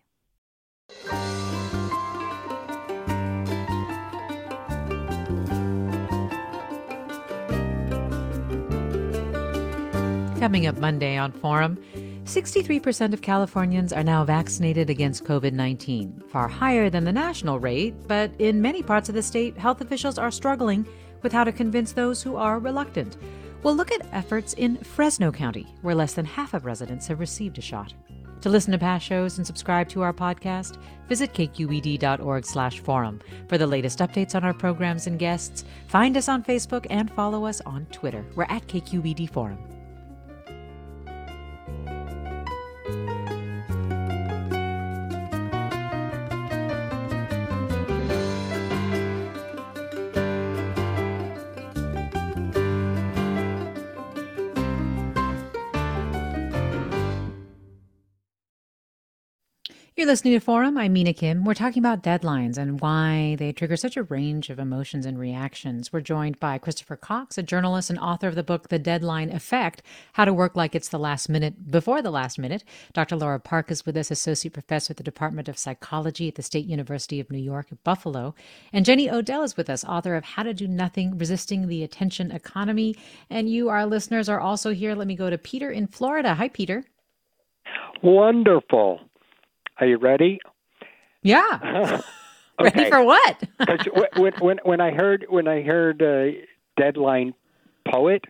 [10.39, 11.77] Coming up Monday on Forum,
[12.23, 17.93] 63% of Californians are now vaccinated against COVID 19, far higher than the national rate,
[18.07, 20.87] but in many parts of the state, health officials are struggling
[21.21, 23.17] with how to convince those who are reluctant.
[23.61, 27.59] We'll look at efforts in Fresno County, where less than half of residents have received
[27.59, 27.93] a shot.
[28.41, 30.77] To listen to past shows and subscribe to our podcast,
[31.07, 33.19] visit kqed.org/forum.
[33.47, 37.45] For the latest updates on our programs and guests, find us on Facebook and follow
[37.45, 38.25] us on Twitter.
[38.35, 39.70] We're at KQED Forum.
[60.01, 60.79] You're listening to Forum.
[60.79, 61.43] I'm Mina Kim.
[61.43, 65.93] We're talking about deadlines and why they trigger such a range of emotions and reactions.
[65.93, 69.83] We're joined by Christopher Cox, a journalist and author of the book The Deadline Effect
[70.13, 72.63] How to Work Like It's the Last Minute Before the Last Minute.
[72.93, 73.15] Dr.
[73.15, 76.65] Lora Park is with us, Associate Professor at the Department of Psychology at the State
[76.65, 78.33] University of New York at Buffalo.
[78.73, 82.31] And Jenny Odell is with us, author of How to Do Nothing Resisting the Attention
[82.31, 82.95] Economy.
[83.29, 84.95] And you, our listeners, are also here.
[84.95, 86.33] Let me go to Peter in Florida.
[86.33, 86.85] Hi, Peter.
[88.01, 88.99] Wonderful.
[89.81, 90.39] Are you ready?
[91.23, 92.01] Yeah.
[92.61, 93.43] Ready for what?
[94.15, 96.37] When, when when I heard when I heard uh,
[96.77, 97.33] deadline
[97.91, 98.25] poet,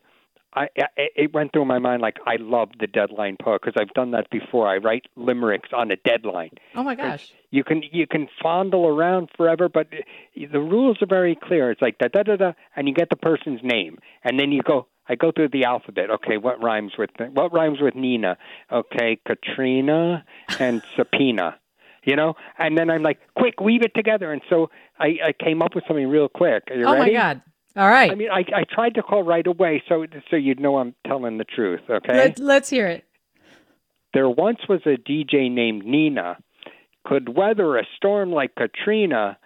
[0.54, 3.94] I, I it went through my mind like I love the deadline poet because I've
[3.94, 4.70] done that before.
[4.70, 6.52] I write limericks on a deadline.
[6.76, 7.34] Oh my gosh!
[7.50, 9.88] You can you can fondle around forever, but
[10.36, 11.72] the rules are very clear.
[11.72, 14.62] It's like da da da da, and you get the person's name, and then you
[14.62, 14.88] go.
[15.08, 16.10] I go through the alphabet.
[16.10, 18.38] Okay, what rhymes with what rhymes with Nina?
[18.72, 20.24] Okay, Katrina
[20.60, 21.58] and subpoena.
[22.04, 24.32] You know, and then I'm like, quick, weave it together.
[24.32, 26.64] And so I, I came up with something real quick.
[26.72, 27.14] Are you oh ready?
[27.14, 27.42] my god!
[27.76, 28.12] All right.
[28.12, 31.38] I mean, I, I tried to call right away so so you'd know I'm telling
[31.38, 31.82] the truth.
[31.90, 32.16] Okay.
[32.16, 33.06] Let, let's hear it.
[34.14, 36.38] There once was a DJ named Nina,
[37.06, 39.38] could weather a storm like Katrina.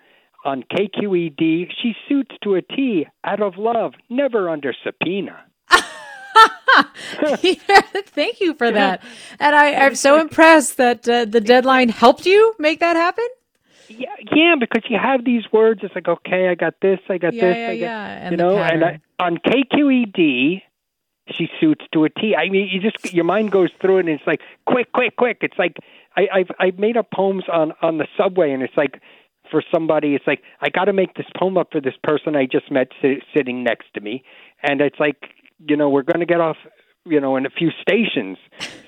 [0.45, 5.43] On KQED, she suits to a T out of love, never under subpoena.
[8.05, 9.01] Thank you for that.
[9.39, 13.27] And I, I'm so impressed that uh, the deadline helped you make that happen.
[13.87, 15.81] Yeah, yeah, because you have these words.
[15.83, 18.31] It's like, okay, I got this, I got Yeah, this, yeah, I got, yeah, and
[18.31, 18.57] you know.
[18.57, 20.61] And I, on KQED,
[21.31, 22.35] she suits to a T.
[22.35, 25.37] I mean, you just your mind goes through it, and it's like, quick, quick, quick.
[25.41, 25.77] It's like
[26.15, 29.01] I, I've I've made up poems on on the subway, and it's like
[29.49, 32.45] for somebody, it's like I got to make this poem up for this person I
[32.45, 34.23] just met si- sitting next to me,
[34.63, 35.17] and it's like,
[35.67, 36.57] you know, we're going to get off.
[37.07, 38.39] You know, in a few stations,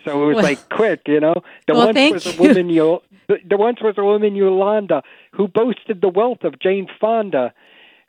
[0.03, 1.01] so it was Well- like quick.
[1.05, 1.36] You know,
[1.68, 5.03] the Well, once was a woman you The once was a woman Yolanda
[5.34, 7.53] who boasted the wealth of Jane Fonda.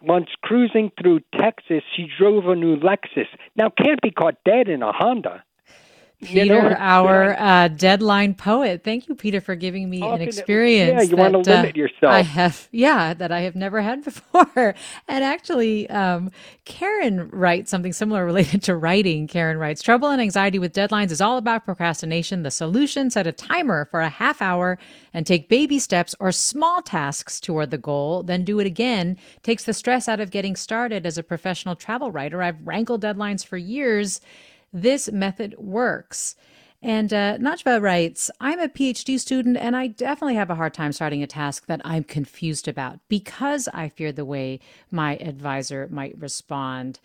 [0.01, 3.27] Once cruising through Texas, she drove a new Lexus.
[3.55, 5.43] Now can't be caught dead in a Honda.
[6.21, 8.83] Peter, our uh, deadline poet.
[8.83, 10.91] Thank you, Peter, for giving me an Often- experience.
[10.93, 12.13] yeah, you that, uh, limit yourself.
[12.13, 14.75] I have, yeah, that I have never had before.
[15.07, 16.33] And actually, um,
[16.65, 19.29] Karen writes something similar related to writing.
[19.29, 22.43] Karen writes, "Trouble and anxiety with deadlines is all about procrastination.
[22.43, 24.77] The solution: set a timer for a half hour
[25.15, 28.25] and take baby steps or small tasks toward the goal.
[28.25, 29.17] Then do it again.
[29.45, 31.07] Takes the stress out of getting started.
[31.07, 34.21] As a professional travel writer, I've wrangled deadlines for years."
[34.73, 36.37] This method works.
[36.81, 37.39] And uh,
[37.81, 41.67] writes, I'm a PhD student and I definitely have a hard time starting a task
[41.67, 44.61] that I'm confused about because I fear the way
[44.91, 47.01] my advisor might respond.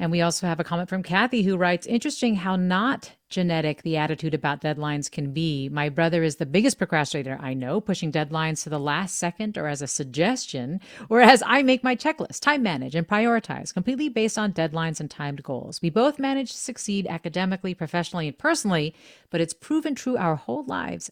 [0.00, 3.98] And we also have a comment from Kathy who writes, Interesting how not genetic the
[3.98, 5.68] attitude about deadlines can be.
[5.68, 9.66] My brother is the biggest procrastinator I know, pushing deadlines to the last second or
[9.66, 14.54] as a suggestion, whereas I make my checklist, time manage, and prioritize completely based on
[14.54, 15.82] deadlines and timed goals.
[15.82, 18.94] We both manage to succeed academically, professionally, and personally,
[19.28, 21.10] but it's proven true our whole lives.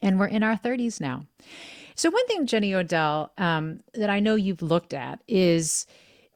[0.00, 1.26] And we're in our 30s now.
[1.94, 5.86] So, one thing, Jenny Odell, um, that I know you've looked at is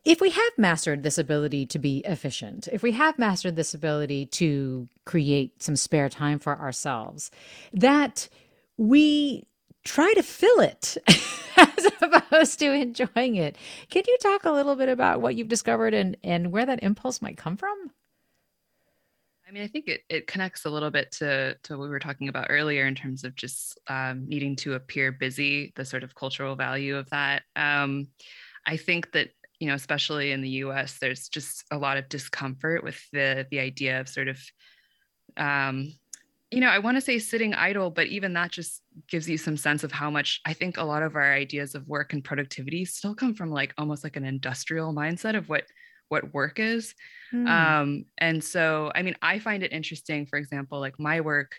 [0.08, 4.24] if we have mastered this ability to be efficient, if we have mastered this ability
[4.24, 7.30] to create some spare time for ourselves,
[7.74, 8.30] that
[8.78, 9.46] we
[9.84, 10.96] try to fill it
[11.58, 13.56] as opposed to enjoying it.
[13.90, 17.20] Can you talk a little bit about what you've discovered and, and where that impulse
[17.20, 17.76] might come from?
[19.46, 21.98] I mean, I think it, it connects a little bit to, to what we were
[21.98, 26.14] talking about earlier in terms of just um, needing to appear busy, the sort of
[26.14, 27.42] cultural value of that.
[27.56, 28.08] Um,
[28.66, 29.28] I think that,
[29.60, 33.58] you know, especially in the US, there's just a lot of discomfort with the, the
[33.58, 34.40] idea of sort of,
[35.36, 35.92] um,
[36.50, 39.56] you know, I want to say sitting idle, but even that just gives you some
[39.56, 42.84] sense of how much I think a lot of our ideas of work and productivity
[42.84, 45.64] still come from like almost like an industrial mindset of what
[46.08, 46.94] what work is.
[47.30, 47.46] Hmm.
[47.46, 51.52] Um, and so, I mean, I find it interesting, for example, like my work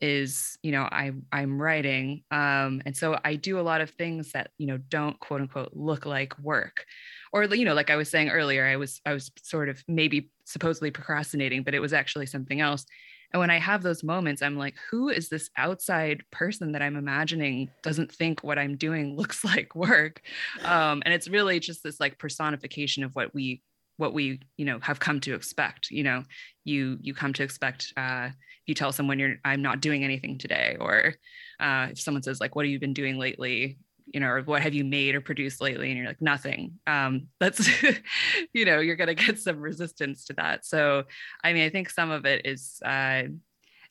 [0.00, 2.22] is, you know, I I'm writing.
[2.30, 5.72] Um, and so I do a lot of things that, you know, don't quote unquote
[5.74, 6.84] look like work.
[7.32, 10.30] Or, you know, like I was saying earlier, I was I was sort of maybe
[10.44, 12.86] supposedly procrastinating, but it was actually something else.
[13.32, 16.96] And when I have those moments, I'm like, who is this outside person that I'm
[16.96, 20.22] imagining doesn't think what I'm doing looks like work?
[20.64, 23.62] Um, and it's really just this like personification of what we
[24.00, 26.24] what we you know have come to expect you know
[26.64, 28.30] you you come to expect uh
[28.70, 31.14] you tell someone you're i'm not doing anything today or
[31.58, 33.78] uh if someone says like what have you been doing lately?
[34.06, 35.88] You know or what have you made or produced lately?
[35.88, 36.78] And you're like nothing.
[36.86, 37.68] Um that's
[38.54, 40.64] you know you're going to get some resistance to that.
[40.64, 41.04] So
[41.44, 43.24] i mean i think some of it is uh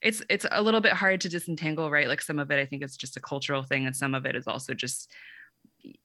[0.01, 2.07] it's it's a little bit hard to disentangle right?
[2.07, 4.35] Like some of it i think it's just a cultural thing and some of it
[4.35, 5.11] is also just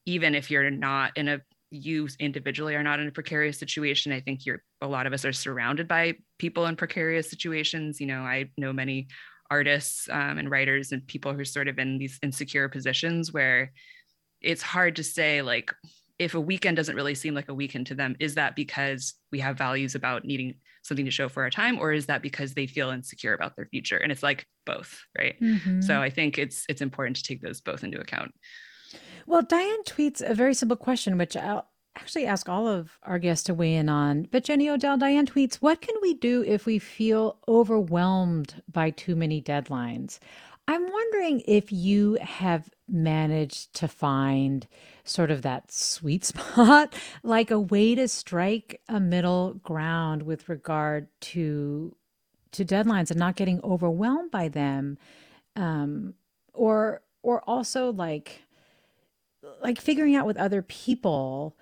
[0.07, 1.41] even if you're not in a
[1.75, 4.12] you individually are not in a precarious situation.
[4.12, 8.01] I think you're a lot of us are surrounded by people in precarious situations.
[8.01, 9.09] You know, I know many
[9.51, 13.72] artists um, and writers and people who are sort of in these insecure positions where
[14.41, 15.72] it's hard to say like
[16.18, 19.41] if a weekend doesn't really seem like a weekend to them is that because we
[19.41, 22.66] have values about needing something to show for our time or is that because they
[22.66, 25.81] feel insecure about their future and it's like both right mm-hmm.
[25.81, 28.33] so i think it's it's important to take those both into account
[29.27, 31.66] well, Diane tweets a very simple question, which I'll
[31.97, 34.29] actually ask all of our guests to weigh in on.
[34.31, 39.16] But Jenny Odell, Diane tweets, What can we do if we feel overwhelmed by too
[39.16, 40.18] many deadlines?
[40.66, 44.66] I'm wondering if you have managed to find
[45.05, 51.09] sort of that sweet spot, like a way to strike a middle ground with regard
[51.20, 51.95] to
[52.53, 54.97] to deadlines and not getting overwhelmed by them,
[55.57, 56.14] um,
[56.53, 58.43] or or also like
[59.62, 61.57] like figuring out with other people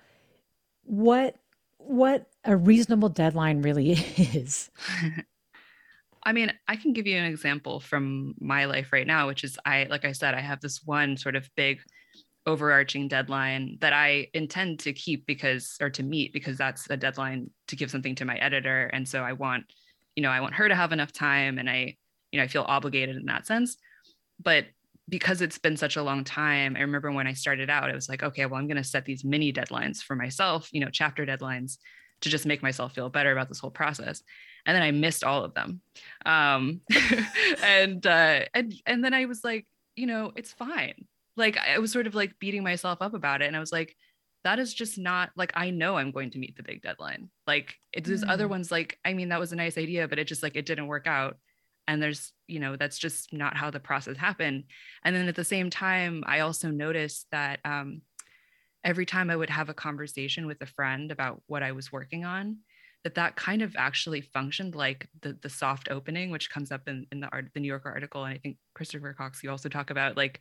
[0.83, 1.35] what
[1.77, 4.69] what a reasonable deadline really is.
[6.25, 9.57] I mean, I can give you an example from my life right now, which is
[9.65, 11.81] I, like I said, I have this one sort of big
[12.45, 17.49] overarching deadline that I intend to keep because, or to meet because that's a deadline
[17.67, 18.85] to give something to my editor.
[18.93, 19.65] And so I want,
[20.15, 21.97] you know, I want her to have enough time and I,
[22.31, 23.77] you know, I feel obligated in that sense.
[24.41, 24.65] But
[25.09, 28.09] because it's been such a long time, I remember when I started out, it was
[28.09, 31.25] like, okay, well, I'm going to set these mini deadlines for myself, you know, chapter
[31.25, 31.77] deadlines
[32.21, 34.23] to just make myself feel better about this whole process.
[34.65, 35.81] And then I missed all of them.
[36.25, 36.81] Um,
[37.63, 41.05] and, uh, and, and then I was like, you know, it's fine.
[41.35, 43.45] Like I was sort of like beating myself up about it.
[43.45, 43.95] And I was like,
[44.43, 47.29] that is just not like I know I'm going to meet the big deadline.
[47.47, 48.29] Like it's mm.
[48.29, 50.65] other ones like I mean that was a nice idea but it just like it
[50.65, 51.37] didn't work out
[51.87, 54.65] and there's you know that's just not how the process happened.
[55.03, 58.01] And then at the same time i also noticed that um,
[58.83, 62.25] every time i would have a conversation with a friend about what i was working
[62.25, 62.57] on
[63.03, 67.05] that that kind of actually functioned like the the soft opening which comes up in,
[67.11, 68.23] in the art the new yorker article.
[68.23, 70.39] And i think christopher cox you also talk about like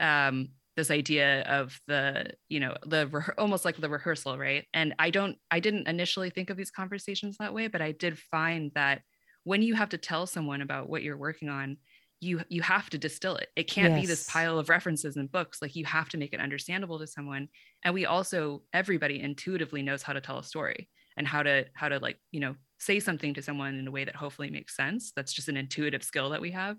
[0.00, 4.64] um, this idea of the you know the re- almost like the rehearsal right?
[4.72, 8.18] And i don't i didn't initially think of these conversations that way but i did
[8.18, 9.02] find that
[9.44, 11.76] when you have to tell someone about what you're working on
[12.20, 13.48] you you have to distill it.
[13.54, 14.00] It can't yes.
[14.00, 15.62] be this pile of references and books.
[15.62, 17.46] Like you have to make it understandable to someone.
[17.84, 21.88] And we also everybody intuitively knows how to tell a story and how to how
[21.88, 25.12] to like you know say something to someone in a way that hopefully makes sense.
[25.14, 26.76] That's just an intuitive skill that we have.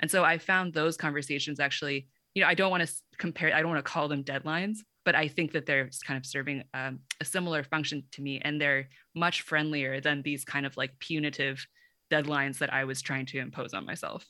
[0.00, 3.60] And so i found those conversations actually you know i don't want to compare i
[3.60, 7.00] don't want to call them deadlines but i think that they're kind of serving um,
[7.20, 8.40] a similar function to me.
[8.42, 11.66] And they're much friendlier than these kind of like punitive
[12.10, 14.26] deadlines that I was trying to impose on myself.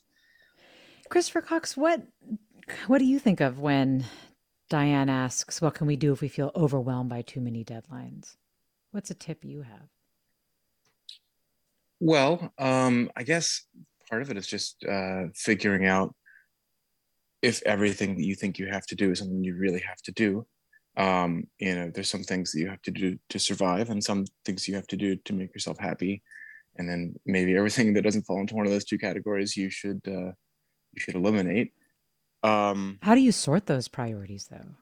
[1.09, 2.01] Christopher Cox, what
[2.87, 4.05] what do you think of when
[4.69, 8.37] Diane asks, "What can we do if we feel overwhelmed by too many deadlines?"
[8.91, 9.89] What's a tip you have?
[11.99, 13.63] Well, um, I guess
[14.09, 16.15] part of it is just uh, figuring out
[17.41, 20.11] if everything that you think you have to do is something you really have to
[20.11, 20.45] do.
[20.97, 24.25] Um, you know, there's some things that you have to do to survive, and some
[24.45, 26.21] things you have to do to make yourself happy
[26.81, 30.01] and then maybe everything that doesn't fall into one of those two categories you should
[30.07, 30.33] uh,
[30.93, 31.73] you should eliminate.
[32.43, 34.75] Um, how do you sort those priorities though?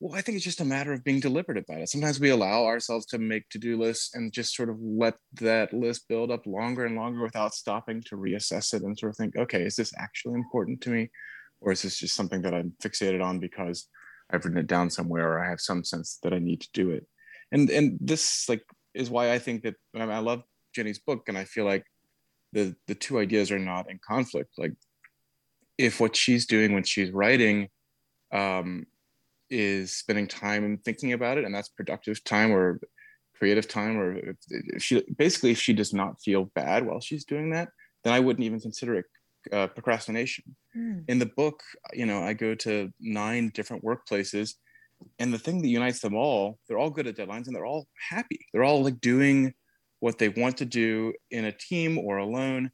[0.00, 1.90] Well i think it's just a matter of being deliberate about it.
[1.90, 6.08] Sometimes we allow ourselves to make to-do lists and just sort of let that list
[6.08, 9.62] build up longer and longer without stopping to reassess it and sort of think okay
[9.62, 11.10] is this actually important to me?
[11.60, 13.88] Or is this just something that i'm fixated on because
[14.30, 16.90] i've written it down somewhere or i have some sense that i need to do
[16.90, 17.06] it?
[17.52, 18.64] And and this like
[18.94, 20.42] is why I think that I, mean, I love
[20.74, 21.84] Jenny's book, and I feel like
[22.52, 24.52] the the two ideas are not in conflict.
[24.58, 24.72] Like,
[25.78, 27.68] if what she's doing when she's writing
[28.32, 28.86] um,
[29.48, 32.80] is spending time and thinking about it, and that's productive time or
[33.36, 37.24] creative time, or if, if she basically if she does not feel bad while she's
[37.24, 37.68] doing that,
[38.04, 39.06] then I wouldn't even consider it
[39.52, 40.56] uh, procrastination.
[40.76, 41.04] Mm.
[41.08, 41.62] In the book,
[41.92, 44.54] you know, I go to nine different workplaces
[45.18, 47.86] and the thing that unites them all they're all good at deadlines and they're all
[48.08, 48.40] happy.
[48.52, 49.54] They're all like doing
[50.00, 52.70] what they want to do in a team or alone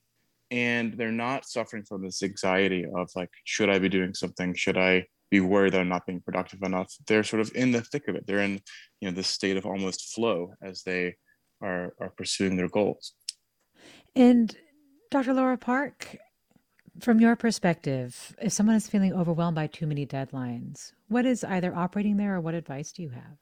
[0.51, 4.55] and they're not suffering from this anxiety of like should i be doing something?
[4.55, 6.93] Should i be worried that i'm not being productive enough?
[7.07, 8.27] They're sort of in the thick of it.
[8.27, 8.61] They're in
[9.01, 11.17] you know this state of almost flow as they
[11.63, 13.13] are are pursuing their goals.
[14.15, 14.57] And
[15.11, 16.17] dr lora park
[17.01, 21.75] from your perspective if someone is feeling overwhelmed by too many deadlines what is either
[21.75, 23.39] operating there or what advice do you have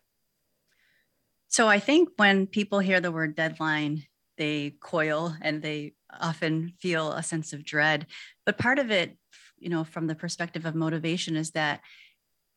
[1.49, 4.05] so i think when people hear the word deadline
[4.37, 8.07] they coil and they often feel a sense of dread.
[8.45, 9.17] But part of it,
[9.59, 11.81] you know, from the perspective of motivation is that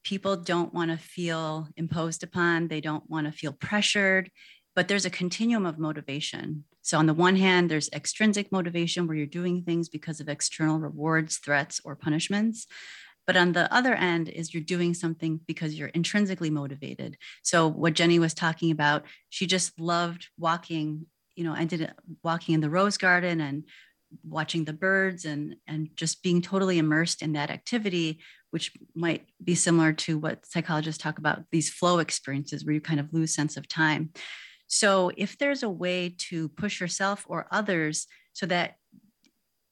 [0.03, 4.31] people don't want to feel imposed upon, they don't want to feel pressured,
[4.75, 6.63] but there's a continuum of motivation.
[6.87, 10.79] So, on the one hand, there's extrinsic motivation where you're doing things because of external
[10.79, 12.65] rewards, threats, or punishments.
[13.25, 17.17] But on the other end is you're doing something because you're intrinsically motivated.
[17.43, 22.61] So, what Jenny was talking about, she just loved walking you know, ended walking in
[22.61, 23.63] the rose garden and
[24.23, 28.19] watching the birds and and just being totally immersed in that activity
[28.51, 33.01] which might be similar to what psychologists talk about these flow experiences where you kind
[33.01, 34.09] of lose sense of time
[34.67, 38.75] so if there's a way to push yourself or others so that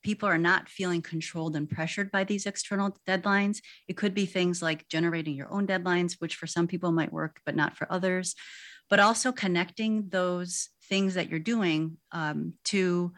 [0.04, 4.62] people are not feeling controlled and pressured by these external deadlines it could be things
[4.62, 8.36] like generating your own deadlines which for some people might work but not for others
[8.90, 13.12] but also connecting those things that you're doing um, to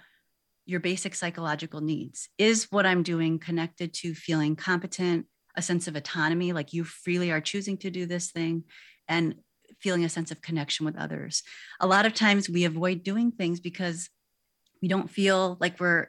[0.65, 2.29] your basic psychological needs.
[2.37, 5.25] Is what I'm doing connected to feeling competent,
[5.55, 8.65] a sense of autonomy, like you freely are choosing to do this thing,
[9.07, 9.35] and
[9.79, 11.43] feeling a sense of connection with others?
[11.79, 14.09] A lot of times we avoid doing things because
[14.81, 16.07] we don't feel like we're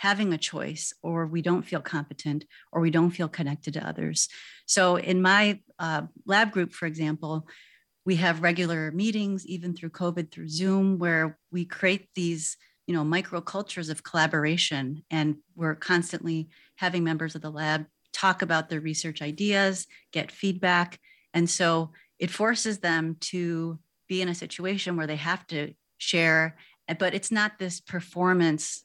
[0.00, 4.28] having a choice or we don't feel competent or we don't feel connected to others
[4.66, 7.48] so in my uh, lab group for example
[8.04, 13.04] we have regular meetings even through covid through zoom where we create these you know
[13.04, 18.80] micro cultures of collaboration and we're constantly having members of the lab talk about their
[18.80, 20.98] research ideas get feedback
[21.32, 26.56] and so it forces them to be in a situation where they have to share
[26.98, 28.84] but it's not this performance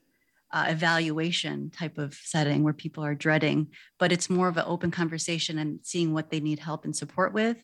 [0.54, 3.68] uh, evaluation type of setting where people are dreading
[4.00, 7.34] but it's more of an open conversation and seeing what they need help and support
[7.34, 7.64] with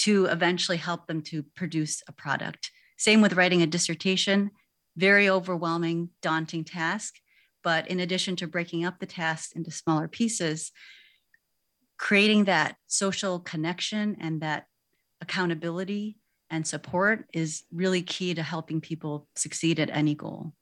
[0.00, 2.70] to eventually help them to produce a product.
[2.96, 4.50] Same with writing a dissertation,
[4.96, 7.16] very overwhelming, daunting task.
[7.62, 10.72] But in addition to breaking up the task into smaller pieces,
[11.98, 14.68] creating that social connection and that
[15.20, 16.16] accountability
[16.50, 20.52] and support is really key to helping people succeed at any goal.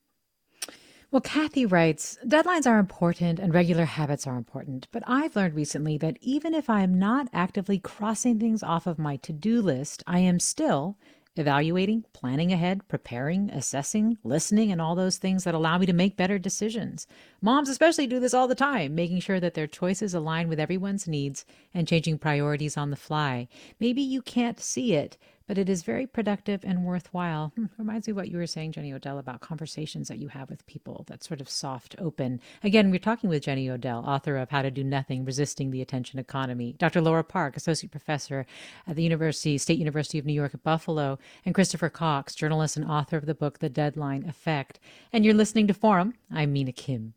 [1.10, 5.96] Well, Kathy writes Deadlines are important and regular habits are important, but I've learned recently
[5.98, 10.02] that even if I am not actively crossing things off of my to do list,
[10.06, 10.98] I am still
[11.38, 16.16] evaluating, planning ahead, preparing, assessing, listening, and all those things that allow me to make
[16.16, 17.06] better decisions.
[17.40, 21.08] Moms, especially, do this all the time, making sure that their choices align with everyone's
[21.08, 23.48] needs and changing priorities on the fly.
[23.80, 25.16] Maybe you can't see it,
[25.48, 27.52] but it is very productive and worthwhile.
[27.56, 30.50] Hmm, reminds me of what you were saying, Jenny Odell, about conversations that you have
[30.50, 32.40] with people, that sort of soft, open.
[32.62, 36.18] Again, we're talking with Jenny Odell, author of How to Do Nothing, Resisting the Attention
[36.18, 37.00] Economy, Dr.
[37.00, 38.46] Lora Park, associate professor
[38.86, 42.88] at the University, State University of New York at Buffalo, and Christopher Cox, journalist and
[42.88, 44.78] author of the book The Deadline Effect.
[45.12, 46.14] And you're listening to Forum.
[46.30, 47.14] I'm Mina Kim.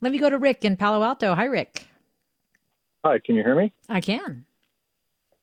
[0.00, 1.36] Let me go to Rick in Palo Alto.
[1.36, 1.86] Hi, Rick.
[3.04, 3.72] Hi, can you hear me?
[3.88, 4.44] I can.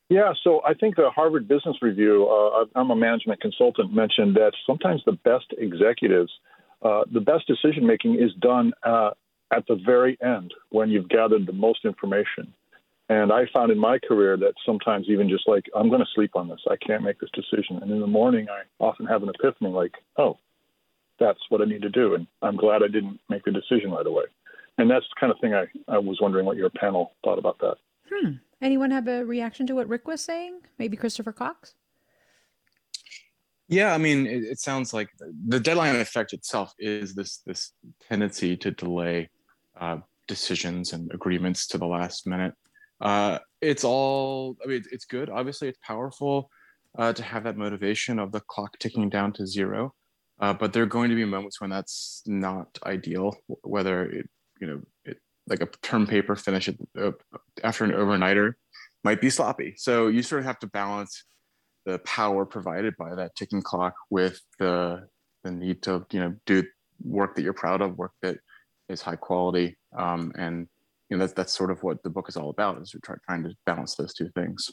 [0.08, 4.52] Yeah, so I think the Harvard Business Review, uh, I'm a management consultant, mentioned that
[4.66, 6.32] sometimes the best executives,
[6.82, 9.10] uh, the best decision making is done uh,
[9.52, 12.54] at the very end when you've gathered the most information.
[13.10, 16.32] And I found in my career that sometimes even just like, I'm going to sleep
[16.34, 17.78] on this, I can't make this decision.
[17.82, 20.38] And in the morning, I often have an epiphany like, oh,
[21.20, 22.14] that's what I need to do.
[22.14, 24.24] And I'm glad I didn't make the decision right away.
[24.78, 27.58] And that's the kind of thing I, I was wondering what your panel thought about
[27.60, 27.76] that.
[28.10, 28.32] Hmm.
[28.60, 30.60] Anyone have a reaction to what Rick was saying?
[30.78, 31.74] Maybe Christopher Cox?
[33.68, 35.10] Yeah, I mean, it, it, sounds like
[35.46, 37.72] the deadline effect itself is this this
[38.08, 39.28] tendency to delay
[39.78, 42.54] uh, decisions and agreements to the last minute.
[43.00, 45.28] Uh, it's all, I mean, it's good.
[45.28, 46.50] Obviously, it's powerful
[46.96, 49.94] uh, to have that motivation of the clock ticking down to zero.
[50.40, 54.30] Uh, but there are going to be moments when that's not ideal, whether it,
[54.60, 54.82] you know, it
[55.48, 57.12] like a term paper finish uh,
[57.62, 58.54] after an overnighter
[59.04, 59.74] might be sloppy.
[59.76, 61.24] So you sort of have to balance
[61.86, 65.08] the power provided by that ticking clock with the
[65.44, 66.64] the need to you know do
[67.02, 68.38] work that you're proud of, work that
[68.88, 70.68] is high quality, um, and
[71.08, 73.14] you know that's that's sort of what the book is all about is we're try,
[73.26, 74.70] trying to balance those two things.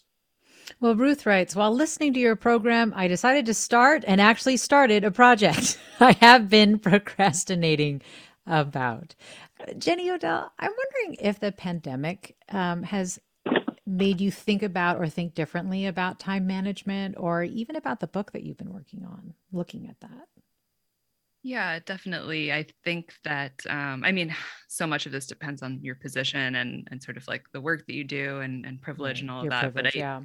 [0.79, 5.03] Well, Ruth writes, while listening to your program, I decided to start and actually started
[5.03, 8.01] a project I have been procrastinating
[8.47, 9.15] about.
[9.77, 13.19] Jenny Odell, I'm wondering if the pandemic um, has
[13.85, 18.31] made you think about or think differently about time management or even about the book
[18.31, 20.27] that you've been working on, looking at that.
[21.43, 22.51] Yeah, definitely.
[22.51, 24.35] I think that um, I mean,
[24.67, 27.85] so much of this depends on your position and and sort of like the work
[27.85, 29.73] that you do and and privilege and all of that.
[29.73, 30.21] But I yeah.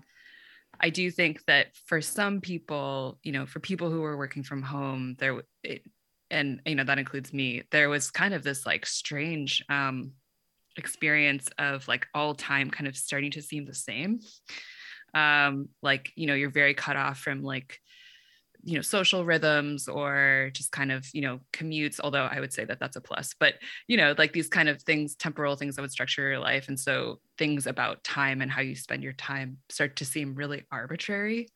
[0.81, 4.62] I do think that for some people, you know, for people who are working from
[4.62, 5.83] home, there it,
[6.31, 7.62] and you know that includes me.
[7.70, 10.12] There was kind of this like strange um,
[10.76, 14.20] experience of like all time kind of starting to seem the same.
[15.14, 17.81] Um, like you know, you're very cut off from like
[18.62, 22.64] you know social rhythms or just kind of you know commutes although i would say
[22.64, 23.55] that that's a plus but
[23.89, 26.78] you know like these kind of things temporal things that would structure your life and
[26.78, 31.49] so things about time and how you spend your time start to seem really arbitrary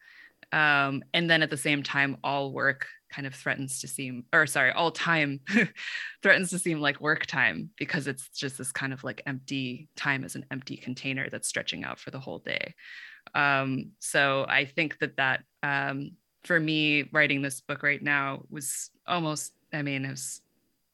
[0.52, 4.46] um, and then at the same time all work kind of threatens to seem or
[4.46, 5.40] sorry all time
[6.22, 10.24] threatens to seem like work time because it's just this kind of like empty time
[10.24, 12.74] as an empty container that's stretching out for the whole day.
[13.34, 16.12] Um, so i think that that um,
[16.44, 20.42] for me writing this book right now was almost i mean it was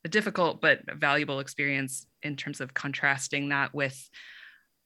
[0.04, 4.10] a difficult but valuable experience in terms of contrasting that with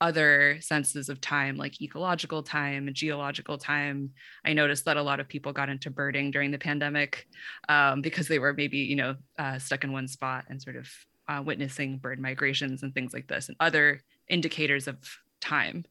[0.04, 4.10] other senses of time like ecological time and geological time
[4.44, 7.26] i noticed that a lot of people got into birding during the pandemic
[7.70, 10.86] um, because they were maybe you know uh, stuck in one spot and sort of
[11.28, 14.98] uh, witnessing bird migrations and things like this and other indicators of
[15.40, 15.82] time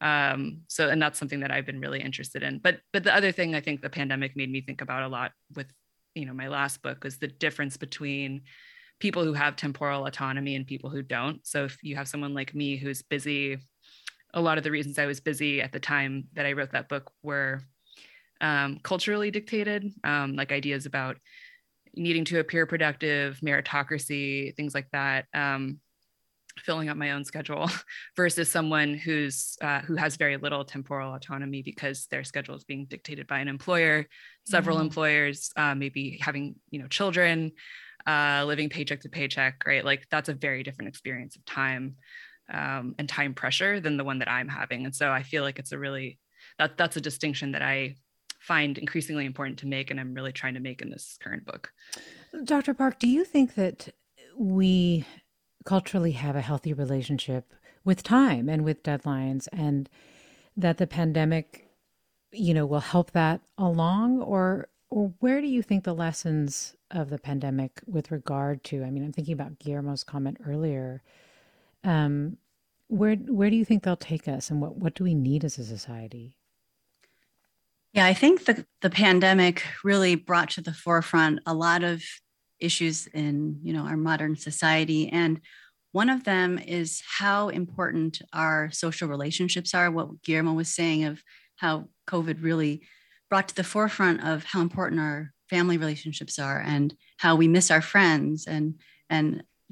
[0.00, 2.58] um, so, and that's something that I've been really interested in.
[2.58, 5.30] But, but the other thing I think the pandemic made me think about a lot
[5.54, 5.68] with,
[6.16, 8.42] you know, my last book was the difference between
[9.02, 11.44] people who have temporal autonomy and people who don't.
[11.44, 13.58] So, if you have someone like me who's busy,
[14.32, 16.88] a lot of the reasons I was busy at the time that I wrote that
[16.88, 17.62] book were
[18.40, 21.16] um, culturally dictated, um, like ideas about
[21.94, 25.26] needing to appear productive, meritocracy, things like that.
[25.34, 25.80] Um,
[26.58, 27.68] filling up my own schedule
[28.16, 32.84] versus someone who's uh, who has very little temporal autonomy because their schedule is being
[32.84, 34.06] dictated by an employer
[34.44, 34.84] several mm-hmm.
[34.84, 37.50] employers uh, maybe having you know children
[38.06, 39.84] uh, living paycheck to paycheck right?
[39.84, 41.96] Like that's a very different experience of time
[42.52, 44.84] um, and time pressure than the one that i'm having.
[44.84, 46.18] And so i feel like it's a really
[46.58, 47.96] that that's a distinction that i
[48.40, 51.72] find increasingly important to make and i'm really trying to make in this current book.
[52.44, 53.88] Dr park do you think that
[54.36, 55.06] we
[55.64, 57.52] culturally have a healthy relationship
[57.84, 59.88] with time and with deadlines and
[60.56, 61.68] that the pandemic
[62.32, 64.20] you know will help that along?
[64.20, 68.90] Or or where do you think the lessons of the pandemic with regard to i
[68.90, 71.02] mean i'm thinking about guillermo's comment earlier.
[71.84, 72.36] Um
[72.88, 75.58] where where do you think they'll take us and what what do we need as
[75.58, 76.36] a society?
[77.92, 82.02] Yeah i think the the pandemic really brought to the forefront a lot of
[82.62, 85.08] issues in you know our modern society.
[85.08, 85.40] And
[85.90, 91.22] one of them is how important our social relationships are what guillermo was saying of
[91.56, 92.82] how covid really
[93.28, 96.88] brought to the forefront of how important our family relationships are and
[97.18, 98.74] how we miss our friends and
[99.08, 99.26] and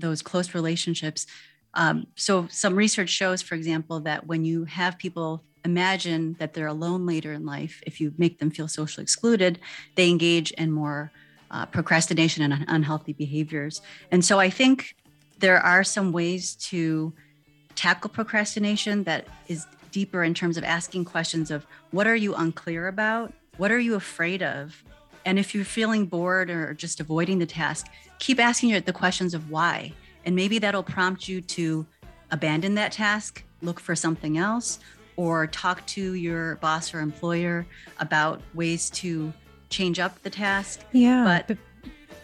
[0.04, 1.26] those close relationships
[1.74, 6.74] um, so some research shows for example that when you have people imagine that they're
[6.78, 9.58] alone later in life if you make them feel socially excluded
[9.96, 11.10] they engage in more
[11.50, 13.80] uh, procrastination and unhealthy behaviors.
[14.10, 14.94] And so I think
[15.38, 17.12] there are some ways to
[17.74, 22.86] tackle procrastination that is deeper in terms of asking questions of what are you unclear
[22.88, 23.32] about?
[23.56, 24.84] What are you afraid of?
[25.24, 27.86] And if you're feeling bored or just avoiding the task,
[28.18, 29.92] keep asking the questions of why.
[30.24, 31.86] And maybe that'll prompt you to
[32.30, 34.78] abandon that task, look for something else,
[35.16, 37.66] or talk to your boss or employer
[37.98, 39.32] about ways to
[39.68, 40.80] change up the task.
[40.92, 41.42] Yeah.
[41.46, 41.58] But,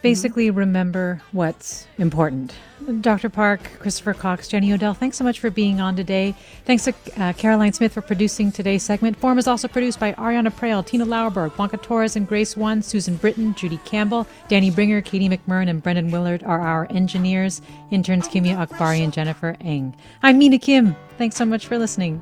[0.07, 2.53] basically, remember what's important.
[3.01, 3.29] Dr.
[3.29, 6.33] Park, Christopher Cox, Jenny Odell, thanks so much for being on today.
[6.63, 9.17] Thanks to uh, Caroline Smith for producing today's segment.
[9.17, 13.17] Form is also produced by Ariana Proehl, Tina Lauerberg, Blanca Torres, and Grace One, Susan
[13.17, 17.61] Britton, Judy Campbell, Danny Bringer, Katie McMurran, and Brendan Willard are our engineers.
[17.91, 19.95] Interns Kimia Akbari and Jennifer Eng.
[20.23, 20.95] I'm Mina Kim.
[21.17, 22.21] Thanks so much for listening.